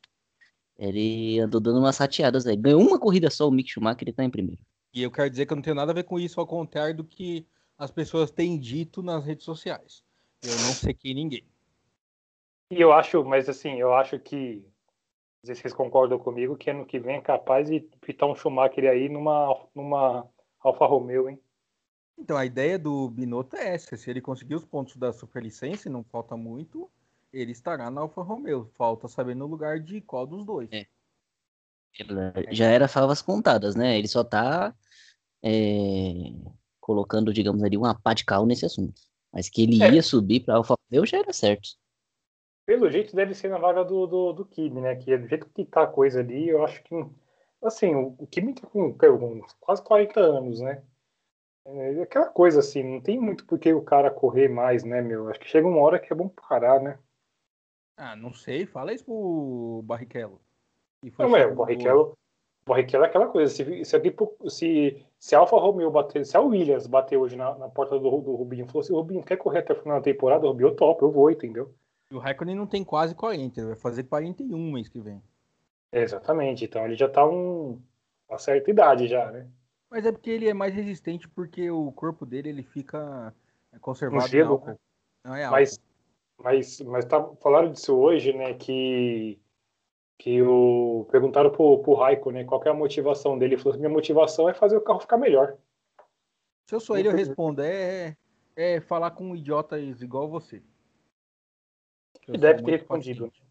[0.78, 2.56] Ele andou dando umas rateadas aí.
[2.56, 4.62] Ganhou uma corrida só, o Mick Schumacher, ele tá em primeiro.
[4.94, 6.96] E eu quero dizer que eu não tenho nada a ver com isso, ao contrário
[6.96, 7.48] do que
[7.78, 10.04] as pessoas têm dito nas redes sociais.
[10.44, 11.44] Eu não sequei ninguém.
[12.72, 14.66] E eu acho, mas assim, eu acho que.
[15.42, 18.36] Não sei se vocês concordam comigo, que ano que vem é capaz de pitar um
[18.36, 20.26] Schumacher aí numa, numa
[20.60, 21.40] Alfa Romeo, hein?
[22.18, 23.98] Então, a ideia do Binotto é essa.
[23.98, 26.90] Se ele conseguir os pontos da superlicença, e não falta muito,
[27.34, 28.70] ele estará na Alfa Romeo.
[28.76, 30.70] Falta saber no lugar de qual dos dois.
[30.72, 30.86] É.
[32.00, 33.98] Ele já era favas contadas, né?
[33.98, 34.74] Ele só tá
[35.44, 36.32] é,
[36.80, 39.02] colocando, digamos ali, uma pá de cal nesse assunto.
[39.32, 39.92] Mas que ele É.
[39.92, 41.70] ia subir pra Alfa Romeo já era certo.
[42.66, 44.96] Pelo jeito deve ser na vaga do, do, do Kimi, né?
[44.96, 46.96] Que do jeito que tá a coisa ali, eu acho que.
[47.62, 50.84] Assim, o, o Kimi tá com, com quase 40 anos, né?
[51.66, 55.30] É aquela coisa assim, não tem muito por que o cara correr mais, né, meu?
[55.30, 57.00] Acho que chega uma hora que é bom parar, né?
[57.96, 58.66] Ah, não sei.
[58.66, 60.42] Fala isso pro Barrichello.
[61.20, 62.18] Não, é, o Barrichello,
[62.66, 64.16] o Barrichello é aquela coisa, se, se, alguém,
[64.48, 68.22] se, se a Alfa Romeo bater, se a Williams bater hoje na, na porta do,
[68.22, 70.46] do Rubinho e falou assim, Rubinho, quer correr até o final da temporada?
[70.46, 71.74] O Rubinho, eu topo, eu vou, entendeu?
[72.10, 75.22] E o Raikkonen não tem quase 40, ele vai fazer 41 mês que vem.
[75.92, 77.82] É, exatamente, então ele já tá um,
[78.30, 79.48] uma certa idade já, né?
[79.90, 83.34] Mas é porque ele é mais resistente porque o corpo dele ele fica
[83.80, 84.78] conservado No gelo, né?
[85.24, 85.50] Não é.
[85.50, 85.80] Mas,
[86.38, 89.40] mas, mas tá, falaram disso hoje, né, que,
[90.18, 93.90] que o, perguntaram pro, pro Raiko, né, qual é a motivação dele, ele falou minha
[93.90, 95.58] motivação é fazer o carro ficar melhor.
[96.66, 97.62] Se eu sou ele, eu respondo.
[97.62, 98.16] É,
[98.56, 100.64] é falar com idiotas igual você.
[102.26, 103.28] Sou deve ter respondido.
[103.28, 103.44] paciente.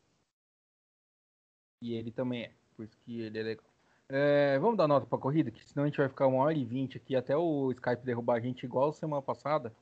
[1.82, 2.52] E ele também é.
[2.74, 3.66] Por isso que ele é legal.
[4.08, 6.64] É, vamos dar nota pra corrida, que senão a gente vai ficar uma hora e
[6.64, 9.74] vinte aqui até o Skype derrubar a gente igual semana passada.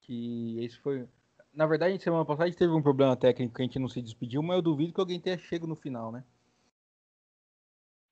[0.00, 1.06] Que esse foi.
[1.58, 4.00] Na verdade, semana passada a gente teve um problema técnico que a gente não se
[4.00, 6.22] despediu, mas eu duvido que alguém tenha chego no final, né?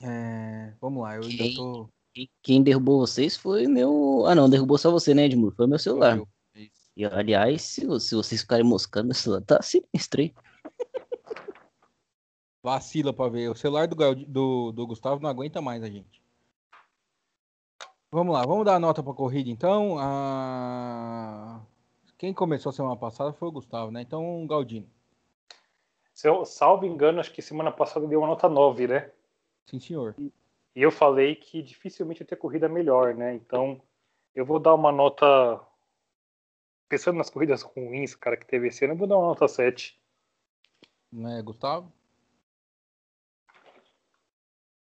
[0.03, 1.55] É, vamos lá, eu ainda Quem?
[1.55, 1.89] tô.
[2.43, 4.27] Quem derrubou vocês foi meu.
[4.27, 5.55] Ah, não, derrubou só você, né, Edmur?
[5.55, 6.17] Foi meu celular.
[6.17, 6.29] eu.
[6.57, 6.69] É.
[6.97, 10.35] E, aliás, se, se vocês ficarem moscando, meu celular tá sinistro, hein?
[12.65, 13.49] Vacila pra ver.
[13.49, 13.95] O celular do,
[14.27, 16.21] do, do Gustavo não aguenta mais a gente.
[18.11, 19.99] Vamos lá, vamos dar a nota pra corrida então.
[20.01, 21.65] Ah,
[22.19, 24.01] Quem começou semana passada foi o Gustavo, né?
[24.03, 24.89] Então, Galdino.
[26.15, 29.13] Se eu, salvo engano, acho que semana passada deu uma nota 9, né?
[29.67, 30.15] Sim, senhor.
[30.19, 30.33] E
[30.75, 33.35] eu falei que dificilmente ia ter corrida melhor, né?
[33.35, 33.81] Então,
[34.35, 35.61] eu vou dar uma nota.
[36.89, 40.01] Pensando nas corridas ruins, cara, que teve esse ano, eu vou dar uma nota 7.
[41.13, 41.93] Né, Gustavo?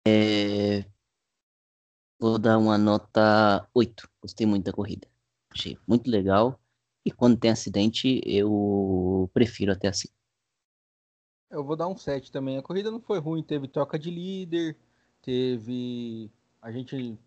[0.07, 0.85] É,
[2.25, 4.09] Vou dar uma nota 8.
[4.23, 5.07] Gostei muito da corrida.
[5.51, 6.59] Achei muito legal.
[7.05, 10.09] E quando tem acidente, eu prefiro até assim.
[11.51, 12.57] Eu vou dar um 7 também.
[12.57, 14.77] A corrida não foi ruim, teve troca de líder,
[15.23, 16.31] teve.
[16.61, 17.19] A gente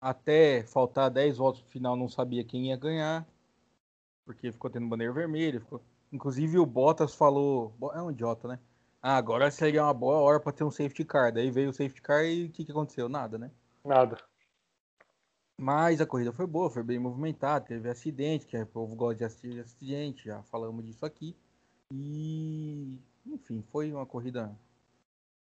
[0.00, 3.26] até faltar 10 voltas pro final não sabia quem ia ganhar,
[4.24, 5.60] porque ficou tendo bandeira vermelha.
[5.60, 5.80] Ficou...
[6.12, 7.72] Inclusive o Bottas falou.
[7.94, 8.58] É um idiota, né?
[9.00, 11.32] Ah, agora seria uma boa hora para ter um safety car.
[11.32, 13.08] Daí veio o safety car e o que, que aconteceu?
[13.08, 13.50] Nada, né?
[13.84, 14.18] Nada.
[15.60, 19.24] Mas a corrida foi boa, foi bem movimentada, teve acidente, que o povo gosta de
[19.24, 21.34] assistir acidente, já falamos disso aqui.
[21.92, 22.96] E,
[23.26, 24.56] enfim, foi uma corrida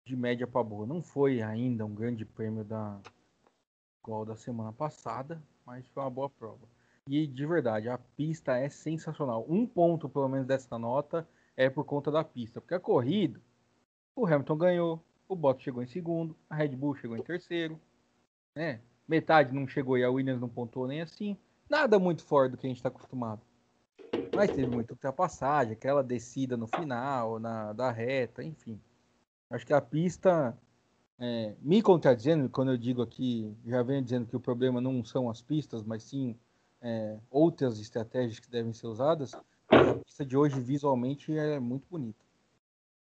[0.06, 0.86] de média para boa.
[0.86, 3.00] Não foi ainda um grande prêmio da
[4.00, 6.66] igual da semana passada, mas foi uma boa prova.
[7.08, 9.44] E de verdade, a pista é sensacional.
[9.48, 12.60] Um ponto, pelo menos, dessa nota é por conta da pista.
[12.60, 13.40] Porque a corrida,
[14.14, 17.80] o Hamilton ganhou, o Bottas chegou em segundo, a Red Bull chegou em terceiro,
[18.54, 18.80] né?
[19.08, 21.36] Metade não chegou e a Williams não pontuou nem assim.
[21.68, 23.40] Nada muito fora do que a gente está acostumado.
[24.34, 28.80] Mas teve muita ultrapassagem, aquela descida no final, na, da reta, enfim.
[29.50, 30.56] Acho que a pista,
[31.18, 35.30] é, me contradizendo, quando eu digo aqui, já venho dizendo que o problema não são
[35.30, 36.36] as pistas, mas sim
[36.80, 39.34] é, outras estratégias que devem ser usadas,
[39.68, 42.24] a pista de hoje visualmente é muito bonita.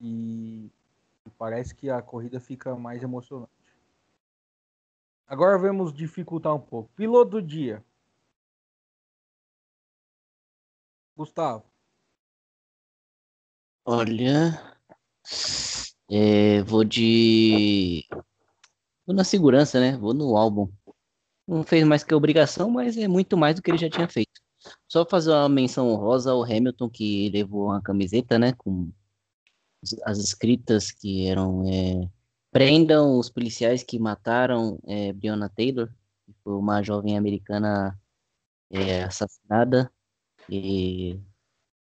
[0.00, 0.70] E,
[1.38, 3.50] parece que a corrida fica mais emocionante.
[5.26, 6.90] Agora vamos dificultar um pouco.
[6.94, 7.84] Piloto do dia.
[11.16, 11.64] Gustavo.
[13.84, 14.60] Olha,
[16.10, 18.06] é, vou de.
[19.06, 19.96] Vou na segurança, né?
[19.96, 20.70] Vou no álbum.
[21.46, 24.40] Não fez mais que obrigação, mas é muito mais do que ele já tinha feito.
[24.88, 28.52] Só fazer uma menção honrosa ao Hamilton, que levou uma camiseta, né?
[28.52, 28.92] Com
[30.04, 31.64] as escritas que eram.
[31.68, 32.08] É,
[32.52, 35.88] prendam os policiais que mataram é, Breonna Taylor,
[36.26, 37.98] que foi uma jovem americana
[38.70, 39.90] é, assassinada.
[40.48, 41.18] E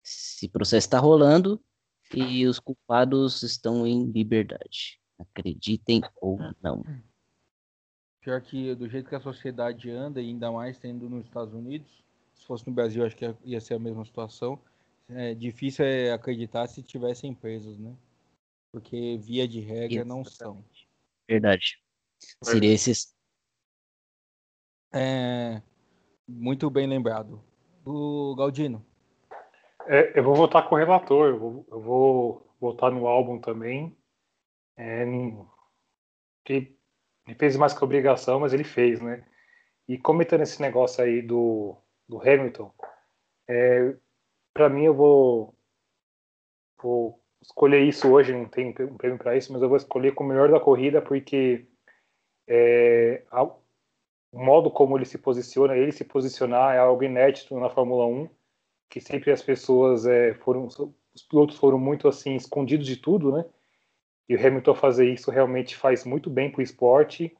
[0.03, 1.61] esse processo está rolando
[2.13, 4.99] e os culpados estão em liberdade.
[5.19, 6.83] Acreditem ou não.
[8.21, 11.87] Pior que do jeito que a sociedade anda, ainda mais tendo nos Estados Unidos,
[12.33, 14.59] se fosse no Brasil, acho que ia ser a mesma situação.
[15.09, 17.93] É difícil é acreditar se tivessem presos, né?
[18.71, 20.63] Porque via de regra não são.
[21.27, 21.81] Verdade.
[22.43, 23.13] Seria esses.
[24.93, 25.61] É,
[26.27, 27.43] muito bem lembrado.
[27.85, 28.85] O Galdino.
[29.87, 33.95] É, eu vou votar com o relator, eu vou, eu vou votar no álbum também.
[34.77, 35.05] É,
[36.45, 36.75] que
[37.27, 39.25] ele fez mais que obrigação, mas ele fez, né?
[39.87, 41.75] E comentando esse negócio aí do,
[42.07, 42.73] do Hamilton,
[43.47, 43.95] é,
[44.53, 45.55] para mim eu vou,
[46.81, 50.29] vou escolher isso hoje, não tem um prêmio para isso, mas eu vou escolher como
[50.29, 51.65] melhor da corrida porque
[52.47, 53.59] é, a, o
[54.33, 58.29] modo como ele se posiciona, ele se posicionar é algo inédito na Fórmula 1
[58.89, 63.45] que sempre as pessoas é, foram, os pilotos foram muito assim escondidos de tudo, né?
[64.27, 67.35] E o Hamilton fazer isso realmente faz muito bem para o esporte.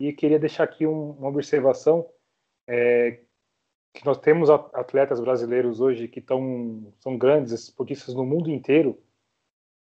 [0.00, 2.08] E queria deixar aqui um, uma observação
[2.66, 3.20] é,
[3.92, 8.98] que nós temos atletas brasileiros hoje que tão, são grandes esportistas no mundo inteiro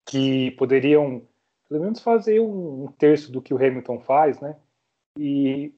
[0.08, 1.22] que poderiam
[1.68, 4.56] pelo menos fazer um, um terço do que o Hamilton faz, né?
[5.18, 5.72] E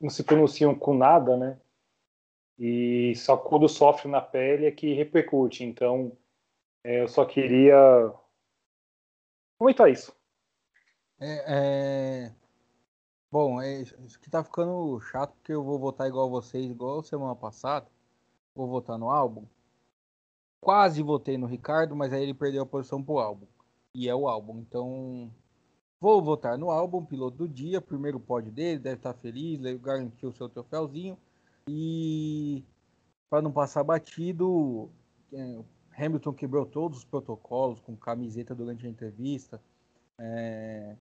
[0.00, 1.58] não se pronunciam com nada, né?
[2.64, 5.64] e só quando sofre na pele é que repercute.
[5.64, 6.16] Então,
[6.84, 8.14] é, eu só queria
[9.58, 10.14] comentar isso.
[11.18, 11.44] É,
[12.28, 12.32] é...
[13.30, 17.34] Bom, é, isso que tá ficando chato porque eu vou votar igual vocês, igual semana
[17.34, 17.88] passada.
[18.54, 19.44] Vou votar no álbum.
[20.60, 23.46] Quase votei no Ricardo, mas aí ele perdeu a posição pro álbum.
[23.94, 24.58] E é o álbum.
[24.60, 25.30] Então,
[26.00, 30.30] vou votar no álbum, piloto do dia, primeiro pódio dele, deve estar tá feliz, garantiu
[30.30, 31.18] o seu troféuzinho.
[31.68, 32.64] E
[33.28, 34.90] para não passar batido,
[35.32, 35.64] é,
[35.96, 39.62] Hamilton quebrou todos os protocolos com camiseta durante a entrevista.
[40.18, 40.96] É,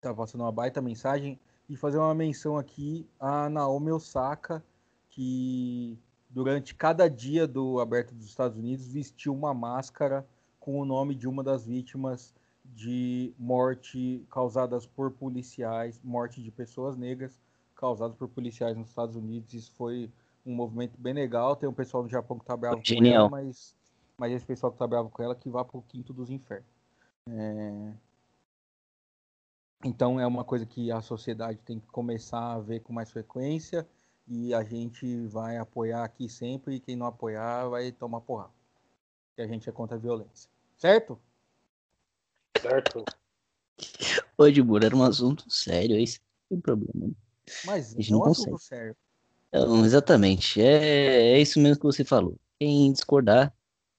[0.00, 1.38] tá passando uma baita mensagem
[1.68, 4.64] e fazer uma menção aqui a Naomi Osaka,
[5.08, 5.98] que
[6.28, 10.26] durante cada dia do Aberto dos Estados Unidos vestiu uma máscara
[10.60, 12.34] com o nome de uma das vítimas
[12.64, 17.40] de morte causadas por policiais, morte de pessoas negras
[17.74, 19.54] causados por policiais nos Estados Unidos.
[19.54, 20.12] Isso foi
[20.44, 21.56] um movimento bem legal.
[21.56, 23.28] Tem um pessoal do Japão que tá bravo Genial.
[23.28, 23.74] com ela, mas,
[24.18, 26.68] mas esse pessoal que tá bravo com ela que vá pro quinto dos infernos.
[27.28, 27.92] É...
[29.82, 33.88] Então é uma coisa que a sociedade tem que começar a ver com mais frequência
[34.28, 38.52] e a gente vai apoiar aqui sempre e quem não apoiar vai tomar porrada.
[39.34, 40.49] Que a gente é contra a violência.
[40.80, 41.20] Certo?
[42.58, 43.04] Certo.
[44.38, 46.18] Oi, Dibura, era um assunto sério, esse
[46.50, 47.14] não tem problema.
[47.66, 48.58] Mas a gente não, não consegue.
[48.58, 48.96] Sério.
[49.48, 50.58] Então, exatamente.
[50.58, 52.34] É, é isso mesmo que você falou.
[52.58, 53.54] Quem discordar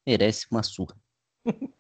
[0.07, 0.97] merece uma surra.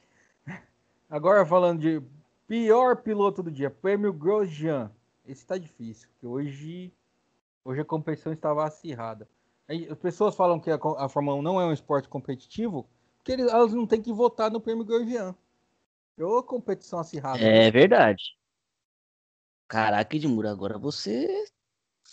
[1.09, 1.99] Agora falando de
[2.45, 4.91] pior piloto do dia, prêmio Grosjean.
[5.25, 6.93] Esse tá difícil, porque hoje,
[7.65, 9.27] hoje a competição estava acirrada.
[9.67, 12.87] As pessoas falam que a, a Fórmula 1 não é um esporte competitivo,
[13.21, 15.35] porque eles, elas não têm que votar no prêmio Grosjean.
[16.19, 17.39] Ô competição acirrada.
[17.39, 18.35] É verdade.
[19.67, 21.45] Caraca, Edmuro, agora você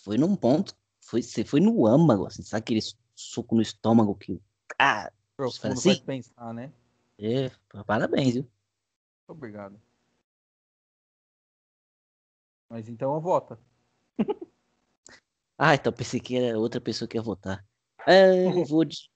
[0.04, 2.80] foi num ponto, foi, você foi no âmago, assim, sabe aquele
[3.14, 4.40] soco no estômago que.
[4.78, 5.88] Ah, Profundo assim?
[5.90, 6.72] faz pensar, né?
[7.18, 7.50] é,
[7.84, 8.50] parabéns, viu?
[9.26, 9.80] Obrigado.
[12.68, 13.58] Mas então eu voto.
[15.60, 17.66] Ah, então pensei que era outra pessoa que ia votar.
[18.06, 19.10] É, eu vou de.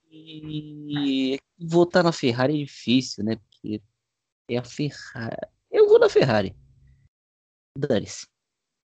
[1.67, 3.37] Votar na Ferrari é difícil, né?
[3.37, 3.83] Porque
[4.49, 5.37] é a Ferrari.
[5.71, 6.55] Eu vou na Ferrari.
[7.77, 8.27] Dane-se.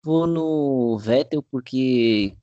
[0.03, 2.33] Vou no Vettel porque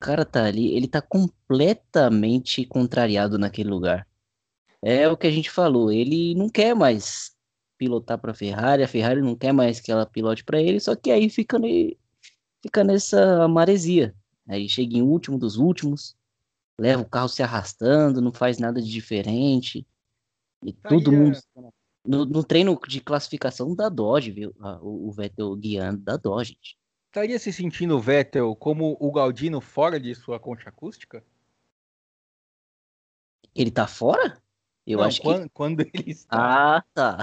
[0.00, 4.06] o cara tá ali, ele tá completamente contrariado naquele lugar.
[4.82, 7.30] É o que a gente falou, ele não quer mais
[7.78, 11.10] pilotar pra Ferrari, a Ferrari não quer mais que ela pilote pra ele, só que
[11.10, 11.96] aí fica, ne-
[12.60, 14.12] fica nessa maresia.
[14.48, 16.16] Aí chega em último dos últimos,
[16.82, 19.86] leva o carro se arrastando, não faz nada de diferente.
[20.64, 21.38] E Tá todo aí, mundo.
[21.56, 21.70] é.
[22.04, 24.52] No, no treino de classificação da Dodge, viu?
[24.80, 26.54] O, o Vettel guiando da Dodge.
[26.54, 26.76] gente.
[27.06, 31.24] Estaria se sentindo o Vettel como o Galdino fora de sua concha acústica?
[33.54, 34.42] Ele tá fora?
[34.84, 35.28] Eu Não, acho que.
[35.28, 36.78] quando, quando ele está.
[36.78, 37.18] Ah, tá.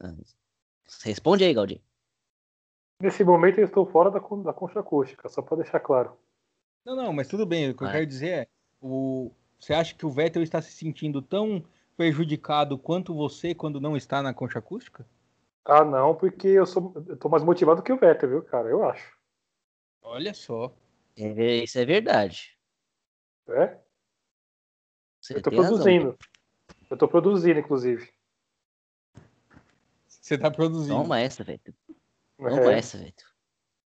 [0.00, 0.14] Ah,
[1.02, 1.82] Responde aí, Galdi.
[3.02, 6.16] Nesse momento eu estou fora da, da concha acústica, só para deixar claro.
[6.84, 7.70] Não, não, mas tudo bem.
[7.70, 7.96] O que eu Vai.
[7.96, 8.48] quero dizer é:
[8.80, 9.30] o...
[9.58, 11.64] você acha que o Vettel está se sentindo tão
[11.96, 15.06] prejudicado quanto você quando não está na concha acústica?
[15.64, 18.68] Ah, não, porque eu sou eu tô mais motivado que o Vettel, viu, cara?
[18.68, 19.16] Eu acho.
[20.02, 20.74] Olha só.
[21.16, 22.58] É, isso é verdade.
[23.48, 23.78] É?
[25.20, 25.72] Você Eu tô tem razão.
[25.78, 26.18] produzindo.
[26.90, 28.12] Eu tô produzindo, inclusive.
[30.06, 30.96] Você está produzindo.
[30.96, 31.60] Toma essa, velho.
[32.36, 32.78] Toma É.
[32.78, 33.14] essa, velho.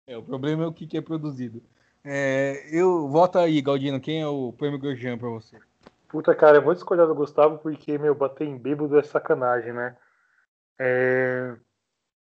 [0.05, 1.63] É, o problema é o que, que é produzido.
[2.05, 3.99] É, eu voto aí, Galdino.
[3.99, 5.59] Quem é o prêmio Grosjean para você?
[6.09, 9.97] Puta, cara, eu vou discordar do Gustavo porque, meu, bater em bêbado é sacanagem, né?
[10.79, 11.55] É,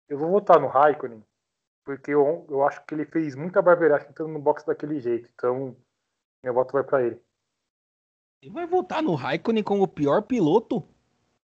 [0.09, 1.23] Eu vou votar no Raikkonen,
[1.85, 5.29] porque eu, eu acho que ele fez muita barbeiragem entrando no box daquele jeito.
[5.33, 5.75] Então,
[6.43, 7.19] meu voto vai pra ele.
[8.41, 10.83] Ele vai votar no Raikkonen como o pior piloto?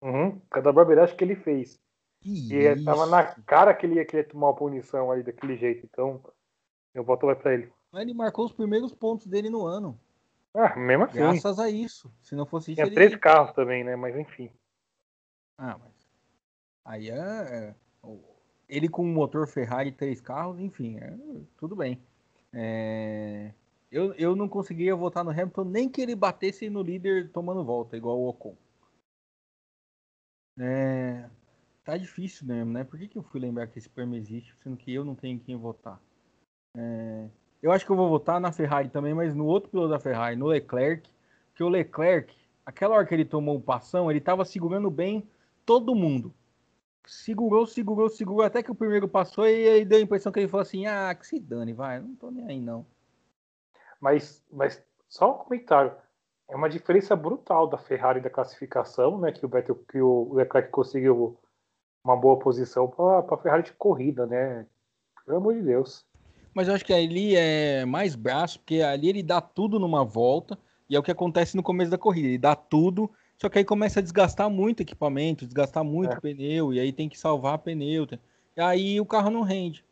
[0.01, 1.81] Uhum, cada barbeiragem que ele fez.
[2.21, 2.85] Que E é, isso.
[2.85, 5.87] tava na cara que ele ia querer tomar uma punição aí daquele jeito.
[5.87, 6.23] Então,
[6.95, 7.73] meu voto vai pra ele.
[7.95, 9.99] Ele marcou os primeiros pontos dele no ano.
[10.55, 11.19] Ah, mesmo assim.
[11.19, 12.13] Graças a isso.
[12.23, 12.95] Se não fosse isso, Tinha ele...
[12.95, 13.97] três carros também, né?
[13.97, 14.51] Mas enfim.
[15.59, 15.93] Ah, mas.
[16.85, 17.15] Aí é.
[17.15, 17.75] é,
[18.69, 21.17] Ele com um motor Ferrari e três carros, enfim, é,
[21.57, 22.03] tudo bem.
[22.53, 23.53] É,
[23.91, 27.97] Eu, eu não conseguia votar no Hamilton nem que ele batesse no líder tomando volta,
[27.97, 28.57] igual o Ocon.
[30.59, 31.31] É,
[31.85, 32.85] Tá difícil mesmo, né?
[32.85, 35.41] Por que, que eu fui lembrar que esse prêmio existe, sendo que eu não tenho
[35.41, 36.01] quem votar?
[36.77, 37.29] É,
[37.63, 40.35] Eu acho que eu vou votar na Ferrari também, mas no outro piloto da Ferrari,
[40.35, 41.09] no Leclerc,
[41.49, 42.35] porque o Leclerc,
[42.67, 45.29] aquela hora que ele tomou o passão, ele tava segurando bem
[45.65, 46.35] todo mundo.
[47.07, 50.49] Segurou, segurou, segurou, até que o primeiro passou e aí deu a impressão que ele
[50.49, 52.85] falou assim: ah, que se dane, vai, não tô nem aí não.
[54.01, 55.95] Mas, mas só um comentário.
[56.49, 59.33] É uma diferença brutal da Ferrari da classificação, né?
[59.33, 61.39] Que o Vettel, que o Leclerc conseguiu
[62.05, 64.67] uma boa posição para a Ferrari de corrida, né?
[65.25, 66.05] Pelo amor de Deus.
[66.55, 70.59] Mas eu acho que ali é mais braço, porque ali ele dá tudo numa volta,
[70.89, 72.29] e é o que acontece no começo da corrida.
[72.29, 76.21] Ele dá tudo, só que aí começa a desgastar muito equipamento, desgastar muito É.
[76.21, 78.07] pneu, e aí tem que salvar pneu.
[78.57, 79.85] E aí o carro não rende.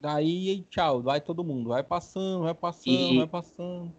[0.00, 1.70] Daí, tchau, vai todo mundo.
[1.70, 3.92] Vai passando, vai passando, E- vai passando.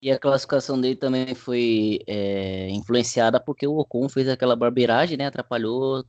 [0.00, 5.26] E a classificação dele também foi é, influenciada porque o Ocon fez aquela barbeiragem, né?
[5.26, 6.04] Atrapalhou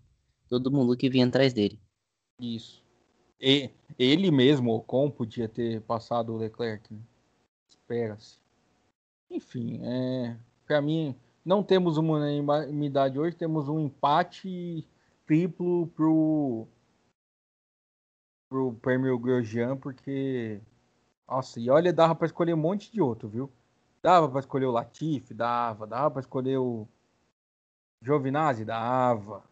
[0.48, 1.80] todo mundo que vinha atrás dele.
[2.40, 2.84] Isso.
[3.40, 6.94] E, ele mesmo, o Ocon, podia ter passado o Leclerc.
[6.94, 7.00] Né?
[7.70, 8.38] Espera-se.
[9.30, 14.86] Enfim, é, para mim, não temos uma unanimidade hoje, temos um empate
[15.26, 16.68] triplo pro,
[18.50, 20.60] pro prêmio Grosjean, porque.
[21.28, 23.52] Nossa, e olha, dava para escolher um monte de outro, viu?
[24.02, 25.86] Dava para escolher o Latifi, dava.
[25.86, 26.88] Dava para escolher o
[28.02, 29.44] Giovinazzi, dava.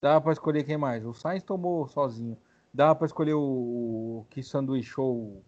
[0.00, 1.04] Dava para escolher quem mais?
[1.06, 2.36] O Sainz tomou sozinho.
[2.74, 5.42] Dava para escolher o, o que sanduichou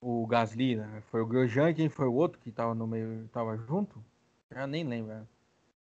[0.00, 1.00] o, o Gasly, né?
[1.10, 4.04] Foi o Grosjean e quem foi o outro que tava no meio, tava junto?
[4.50, 5.14] Já nem lembro.
[5.14, 5.26] né?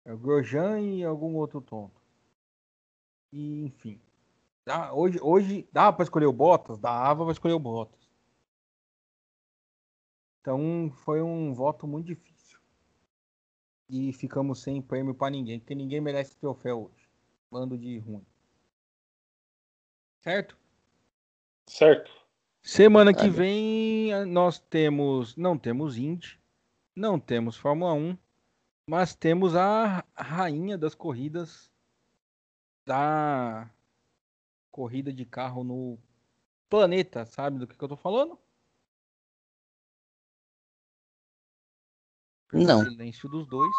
[0.04, 2.00] É o Grosjean e algum outro tonto.
[3.32, 3.98] E, enfim.
[4.66, 6.78] Dá- hoje, hoje dava para escolher o Bottas?
[6.78, 8.00] Dava para escolher o Bottas.
[10.40, 12.58] Então foi um voto muito difícil.
[13.90, 17.06] E ficamos sem prêmio para ninguém, porque ninguém merece troféu hoje.
[17.50, 18.24] Bando de ruim.
[20.28, 20.58] Certo?
[21.66, 22.12] Certo.
[22.60, 26.38] Semana que vem a- nós temos, não temos Indy,
[26.94, 28.14] não temos Fórmula 1,
[28.86, 31.72] mas temos a rainha das corridas
[32.84, 33.70] da
[34.70, 35.98] corrida de carro no
[36.68, 38.38] planeta sabe do que, que eu tô falando?
[42.52, 42.84] Não.
[42.84, 43.72] Silêncio dos dois.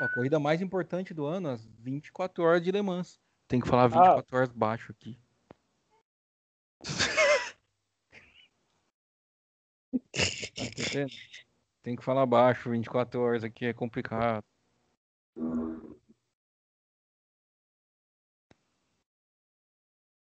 [0.00, 3.20] A corrida mais importante do ano, as 24 horas de Le Mans.
[3.46, 4.38] Tem que falar 24 ah.
[4.38, 5.22] horas baixo aqui.
[10.12, 11.06] Tá
[11.82, 14.44] Tem que falar baixo, 24 horas aqui é complicado.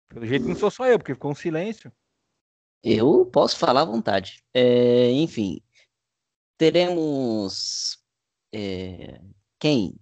[0.07, 1.91] Pelo jeito não sou só eu, porque ficou um silêncio.
[2.83, 4.43] Eu posso falar à vontade.
[4.53, 5.61] É, enfim,
[6.57, 8.03] teremos
[8.53, 9.21] é,
[9.59, 9.95] quem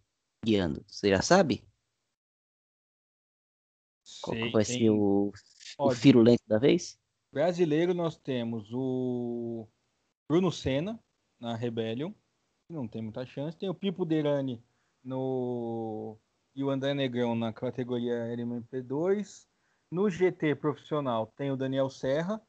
[0.43, 0.83] guiando?
[0.87, 1.63] Você já sabe?
[4.21, 5.31] Qual vai ser o,
[5.87, 6.99] o firulento da vez?
[7.31, 9.67] Brasileiro nós temos o
[10.29, 10.99] Bruno Senna
[11.39, 12.11] na Rebellion,
[12.69, 13.57] não tem muita chance.
[13.57, 14.63] Tem o Pipo Derani
[15.03, 16.17] no
[16.55, 19.45] e o André Negrão na categoria LMP2.
[19.89, 22.41] No GT profissional tem o Daniel Serra.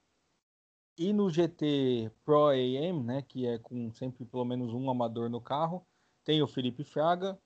[0.97, 5.41] E no GT Pro AM, né, que é com sempre pelo menos um amador no
[5.41, 5.87] carro,
[6.23, 7.41] tem o Felipe Fraga,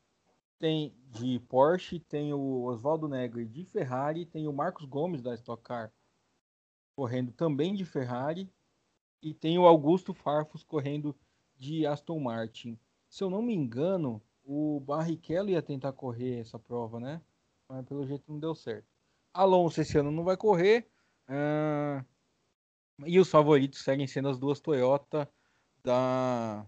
[0.59, 5.63] tem de Porsche, tem o Oswaldo Negri de Ferrari, tem o Marcos Gomes da Stock
[5.63, 5.93] Car
[6.97, 8.51] correndo também de Ferrari
[9.23, 11.15] e tem o Augusto Farfus correndo
[11.55, 12.79] de Aston Martin.
[13.09, 17.21] Se eu não me engano, o Barrichello ia tentar correr essa prova, né?
[17.69, 18.87] Mas pelo jeito não deu certo.
[19.35, 20.89] Alonso esse ano não vai correr.
[21.29, 22.05] Uh...
[23.05, 25.31] E os favoritos seguem sendo as duas Toyota
[25.85, 26.67] da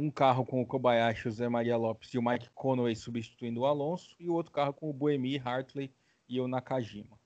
[0.00, 3.66] um carro com o Kobayashi, o Zé Maria Lopes e o Mike Conway substituindo o
[3.66, 5.92] Alonso e o outro carro com o Buemi, Hartley
[6.26, 7.20] e o Nakajima.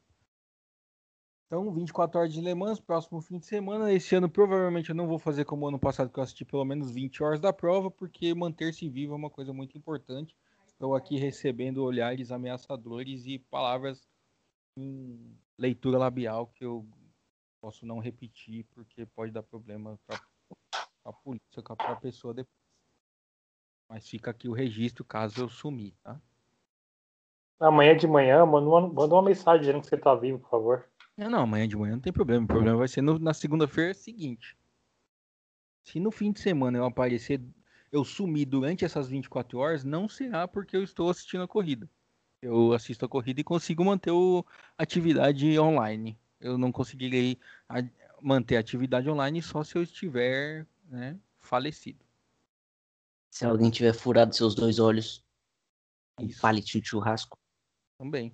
[1.46, 3.92] Então, 24 horas de Le Mans, próximo fim de semana.
[3.92, 6.90] Esse ano provavelmente eu não vou fazer como ano passado, que eu assisti pelo menos
[6.90, 10.36] 20 horas da prova, porque manter-se vivo é uma coisa muito importante.
[10.66, 14.02] Estou aqui recebendo olhares ameaçadores e palavras
[14.76, 16.84] em leitura labial que eu
[17.60, 20.20] posso não repetir, porque pode dar problema para
[21.05, 22.64] a polícia, para a pessoa depois.
[23.94, 26.20] Mas fica aqui o registro caso eu sumir, tá?
[27.60, 30.84] Amanhã de manhã, manda uma, manda uma mensagem dizendo que você está vivo, por favor.
[31.16, 32.42] Não, não, amanhã de manhã não tem problema.
[32.44, 34.56] O problema vai ser no, na segunda-feira seguinte.
[35.84, 37.40] Se no fim de semana eu aparecer,
[37.92, 41.88] eu sumir durante essas 24 horas, não será porque eu estou assistindo a corrida.
[42.42, 46.18] Eu assisto a corrida e consigo manter a atividade online.
[46.40, 47.38] Eu não conseguirei
[47.68, 47.76] a,
[48.20, 52.04] manter a atividade online só se eu estiver né, falecido.
[53.35, 55.27] Se alguém tiver furado seus dois olhos,
[56.20, 57.36] um palitinho de churrasco.
[57.98, 58.32] Também.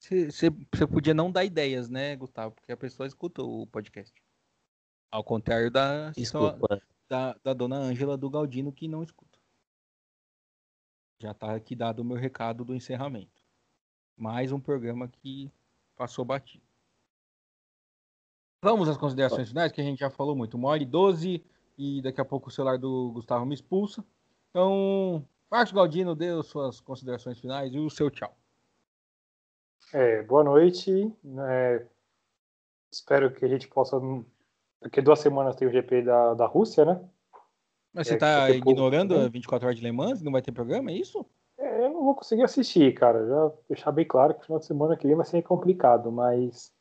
[0.00, 0.50] Você
[0.84, 2.56] podia não dar ideias, né, Gustavo?
[2.56, 4.12] Porque a pessoa escuta o podcast.
[5.12, 6.10] Ao contrário da,
[7.08, 9.38] da, da dona Ângela do Galdino, que não escuta.
[11.20, 13.44] Já está aqui dado o meu recado do encerramento.
[14.16, 15.52] Mais um programa que
[15.94, 16.66] passou batido.
[18.60, 20.56] Vamos às considerações finais, que a gente já falou muito.
[20.56, 21.44] Uma hora e doze,
[21.76, 24.04] e daqui a pouco o celular do Gustavo me expulsa.
[24.50, 28.36] Então, Marcos Galdino, dê suas considerações finais e o seu tchau.
[29.92, 31.12] É, boa noite.
[31.48, 31.86] É,
[32.90, 34.00] espero que a gente possa.
[34.80, 37.00] Daqui duas semanas tem o GP da, da Rússia, né?
[37.92, 40.20] Mas você está é, ignorando a 24 horas de Le Mans?
[40.20, 41.24] Não vai ter programa, é isso?
[41.56, 43.24] É, eu não vou conseguir assistir, cara.
[43.26, 46.72] Já deixar bem claro que o final de semana que vem vai ser complicado, mas.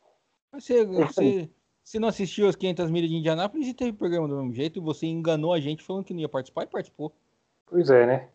[0.51, 1.49] Você, é você,
[1.83, 4.81] você não assistiu as 500 milhas de Indianápolis e teve programa do mesmo jeito?
[4.81, 7.13] Você enganou a gente falando que não ia participar e participou.
[7.65, 8.29] Pois é, né?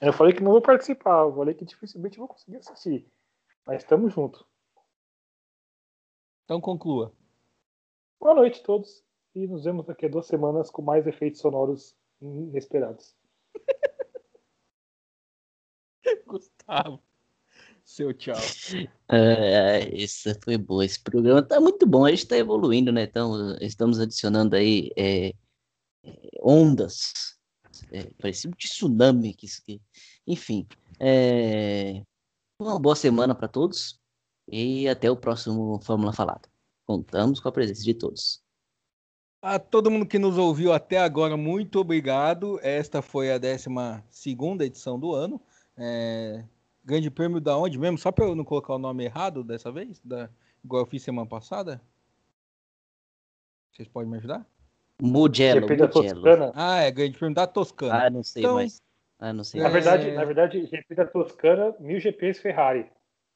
[0.00, 3.06] Eu falei que não vou participar, eu falei que dificilmente vou conseguir assistir.
[3.66, 4.44] Mas estamos juntos.
[6.44, 7.12] Então conclua.
[8.18, 9.04] Boa noite a todos.
[9.34, 13.14] E nos vemos daqui a duas semanas com mais efeitos sonoros inesperados.
[16.26, 17.00] Gustavo.
[17.90, 18.36] Seu tchau.
[19.12, 20.80] É, isso foi bom.
[20.80, 22.04] Esse programa tá muito bom.
[22.04, 23.02] A gente tá evoluindo, né?
[23.02, 25.34] Então, estamos adicionando aí é, é
[26.40, 27.36] ondas.
[27.90, 29.34] É, parecia um tsunami.
[29.34, 29.82] Que, que,
[30.24, 30.64] enfim.
[31.00, 32.04] É,
[32.60, 33.98] uma boa semana para todos
[34.46, 36.48] e até o próximo Fórmula Falada.
[36.86, 38.40] Contamos com a presença de todos.
[39.42, 42.60] A todo mundo que nos ouviu até agora, muito obrigado.
[42.62, 43.66] Esta foi a 12
[44.64, 45.40] edição do ano.
[45.76, 46.44] É...
[46.84, 47.98] Grande prêmio da onde mesmo?
[47.98, 50.28] Só para eu não colocar o nome errado dessa vez, da...
[50.64, 51.80] igual eu fiz semana passada.
[53.72, 54.46] Vocês podem me ajudar?
[55.00, 55.66] Mugello.
[55.66, 56.52] Mugello.
[56.54, 58.06] Ah, é Grande Prêmio da Toscana.
[58.06, 58.82] Ah, não sei então, mais.
[59.18, 59.60] Ah, não sei.
[59.60, 62.86] Na verdade, na verdade, GP da Toscana, mil GPs Ferrari.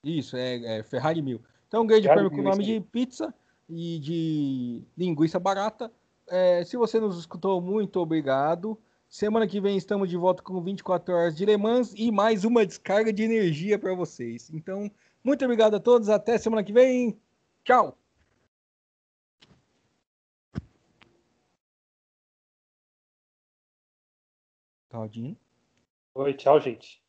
[0.03, 1.43] Isso, é, é Ferrari mil.
[1.69, 3.35] Então, grande prêmio com o nome de pizza
[3.69, 5.91] e de linguiça barata.
[6.29, 8.79] É, se você nos escutou, muito obrigado.
[9.15, 12.67] Semana que vem estamos de volta com 24 horas de Le Mans e mais uma
[12.67, 14.51] descarga de energia para vocês.
[14.51, 14.91] Então,
[15.23, 16.09] muito obrigado a todos.
[16.09, 17.17] Até semana que vem.
[17.63, 17.97] Tchau.
[24.89, 25.37] Claudinho.
[26.17, 27.04] Oi, tchau, gente.